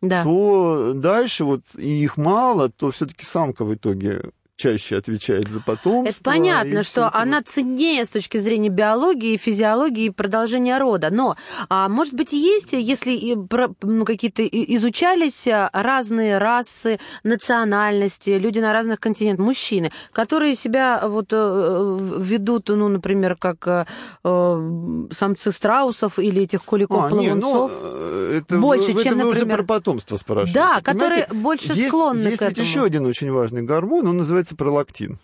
[0.00, 0.22] Да.
[0.22, 6.08] то дальше вот и их мало, то все-таки самка в итоге чаще отвечает за потомство.
[6.08, 11.08] Это понятно, что это она ценнее с точки зрения биологии, физиологии и продолжения рода.
[11.10, 11.36] Но,
[11.68, 13.36] а, может быть, есть, если
[13.82, 21.28] ну, какие-то изучались а, разные расы, национальности, люди на разных континентах, мужчины, которые себя вот
[21.32, 23.84] э, ведут, ну, например, как э,
[24.22, 29.30] э, самцы страусов или этих А, не, ну, э, это Больше, вы, чем, это вы
[29.30, 30.54] уже например- про потомство спрашиваете.
[30.54, 32.66] Да, Понимаете, которые больше есть, склонны есть к этому.
[32.66, 35.18] еще один очень важный гормон, он называется пролактин.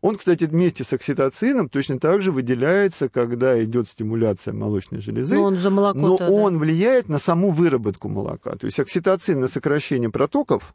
[0.00, 5.34] Он, кстати, вместе с окситоцином точно так же выделяется, когда идет стимуляция молочной железы.
[5.34, 8.56] Ну, он за молоко но он влияет на саму выработку молока.
[8.56, 10.74] То есть окситоцин на сокращение протоков,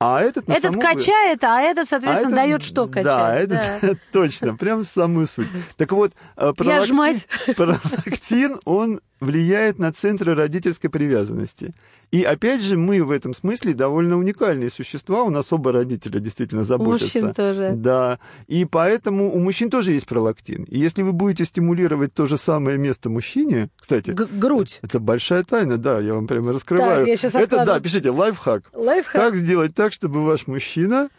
[0.00, 3.04] а этот на Этот саму качает, а этот, а соответственно, этот- дает что качать.
[3.04, 5.48] Да, это точно, прям самую суть.
[5.76, 7.20] Так вот, э, пролактин,
[7.56, 11.74] пролактин, он влияет на центры родительской привязанности.
[12.10, 16.62] И опять же, мы в этом смысле довольно уникальные существа, у нас оба родителя действительно
[16.62, 17.18] У заботятся.
[17.20, 17.72] мужчин тоже.
[17.76, 20.64] Да, и поэтому у мужчин тоже есть пролактин.
[20.64, 24.78] И если вы будете стимулировать то же самое место мужчине, кстати, Г- грудь.
[24.80, 27.06] это большая тайна, да, я вам прямо раскрываю.
[27.06, 28.62] я щас это, да, пишите, лайфхак.
[28.72, 31.10] Лайфхак Как сделать так, чтобы ваш мужчина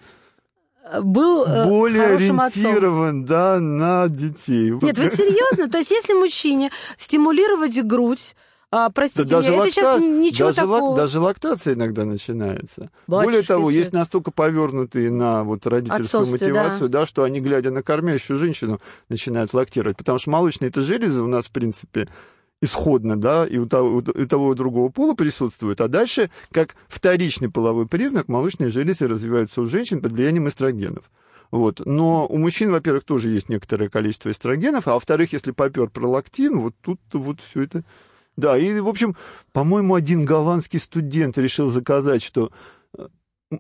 [1.04, 2.64] был э, более хорошим отцом.
[2.66, 4.72] ориентирован, да, на детей.
[4.82, 5.70] Нет, вы серьезно?
[5.70, 8.36] То есть, если мужчине стимулировать грудь,
[8.72, 10.96] а, Да простите даже, меня, это сейчас лакта- ничего даже, лак- такого.
[10.98, 12.92] даже лактация иногда начинается.
[13.08, 14.00] Батюшки Более того, есть святые.
[14.00, 17.06] настолько повернутые на вот родительскую Отцовствие, мотивацию, да.
[17.06, 19.98] что они, глядя на кормящую женщину, начинают лактировать.
[19.98, 22.08] Потому что молочные это железы у нас, в принципе,
[22.62, 25.80] исходно, да, и у того, у того и другого пола присутствуют.
[25.82, 31.10] А дальше, как вторичный половой признак, молочные железы развиваются у женщин под влиянием эстрогенов.
[31.52, 31.82] Вот.
[31.86, 36.76] Но у мужчин, во-первых, тоже есть некоторое количество эстрогенов, а во-вторых, если попер пролактин, вот
[36.82, 37.84] тут вот все это...
[38.40, 39.16] Да, и, в общем,
[39.52, 42.52] по-моему, один голландский студент решил заказать, что
[42.98, 43.08] э,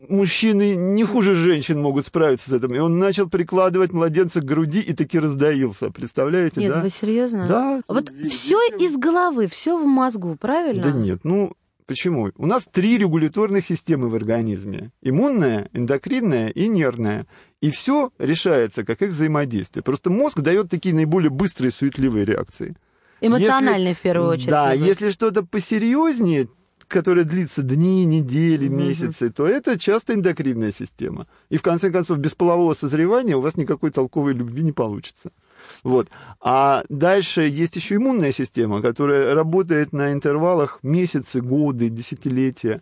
[0.07, 2.73] мужчины не хуже женщин могут справиться с этим.
[2.75, 5.91] И он начал прикладывать младенца к груди и таки раздаился.
[5.91, 6.82] Представляете, Нет, да?
[6.82, 7.45] вы серьезно?
[7.47, 7.82] Да.
[7.88, 10.84] Вот И- все из головы, все в мозгу, правильно?
[10.84, 11.53] Да нет, ну
[11.86, 12.32] почему?
[12.38, 14.91] У нас три регуляторных системы в организме.
[15.01, 17.25] Иммунная, эндокринная и нервная.
[17.61, 19.84] И все решается, как их взаимодействие.
[19.84, 22.77] Просто мозг дает такие наиболее быстрые, суетливые реакции.
[23.22, 24.49] Эмоциональные, в первую очередь.
[24.49, 24.88] Да, наверное.
[24.88, 26.47] если что-то посерьезнее,
[26.88, 29.34] которая длится дни, недели, месяцы, mm-hmm.
[29.34, 31.28] то это часто эндокринная система.
[31.49, 35.32] И в конце концов, без полового созревания у вас никакой толковой любви не получится.
[35.84, 36.09] Вот.
[36.41, 42.82] А дальше есть еще иммунная система, которая работает на интервалах месяцы, годы, десятилетия.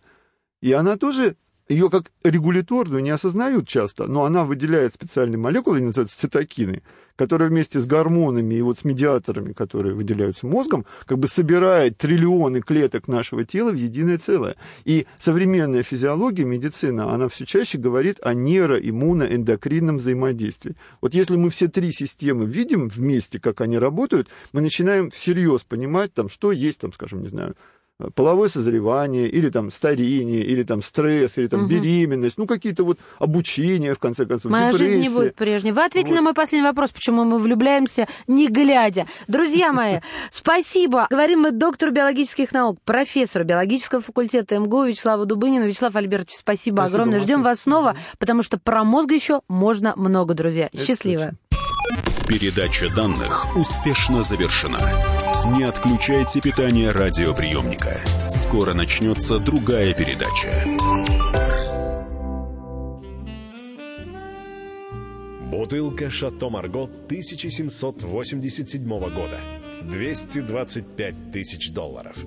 [0.62, 1.36] И она тоже
[1.70, 6.82] ее как регуляторную не осознают часто, но она выделяет специальные молекулы, они называются цитокины,
[7.18, 12.62] которые вместе с гормонами и вот с медиаторами, которые выделяются мозгом, как бы собирает триллионы
[12.62, 14.56] клеток нашего тела в единое целое.
[14.86, 20.76] И современная физиология, медицина, она все чаще говорит о нейроиммуноэндокринном взаимодействии.
[21.02, 26.14] Вот если мы все три системы видим вместе, как они работают, мы начинаем всерьез понимать,
[26.14, 27.56] там, что есть, там, скажем, не знаю,
[28.14, 31.70] половое созревание, или там старение, или там стресс, или там угу.
[31.70, 34.86] беременность, ну какие-то вот обучения, в конце концов, Моя депрессия.
[34.86, 35.72] жизнь не будет прежней.
[35.72, 36.18] Вы ответили вот.
[36.18, 39.08] на мой последний вопрос, почему мы влюбляемся не глядя.
[39.28, 40.00] Друзья мои,
[40.32, 41.08] спасибо.
[41.10, 45.66] Говорим мы доктору биологических наук, профессору биологического факультета МГУ Вячеславу Дубынину.
[45.66, 47.20] Вячеслав Альбертович, спасибо, спасибо огромное.
[47.20, 50.70] Ждем вас снова, потому что про мозг еще можно много, друзья.
[50.72, 51.24] Это Счастливо.
[51.24, 52.28] Точно.
[52.28, 54.78] Передача данных успешно завершена.
[55.56, 58.02] Не отключайте питание радиоприемника.
[58.28, 60.66] Скоро начнется другая передача.
[65.50, 69.40] Бутылка «Шато Марго» 1787 года.
[69.84, 72.18] 225 тысяч долларов.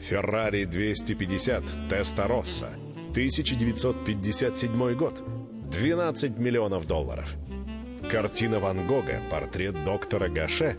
[0.00, 2.70] «Феррари 250 Теста Росса»
[3.10, 5.22] 1957 год.
[5.70, 7.36] 12 миллионов долларов.
[8.10, 10.78] Картина Ван Гога «Портрет доктора Гаше»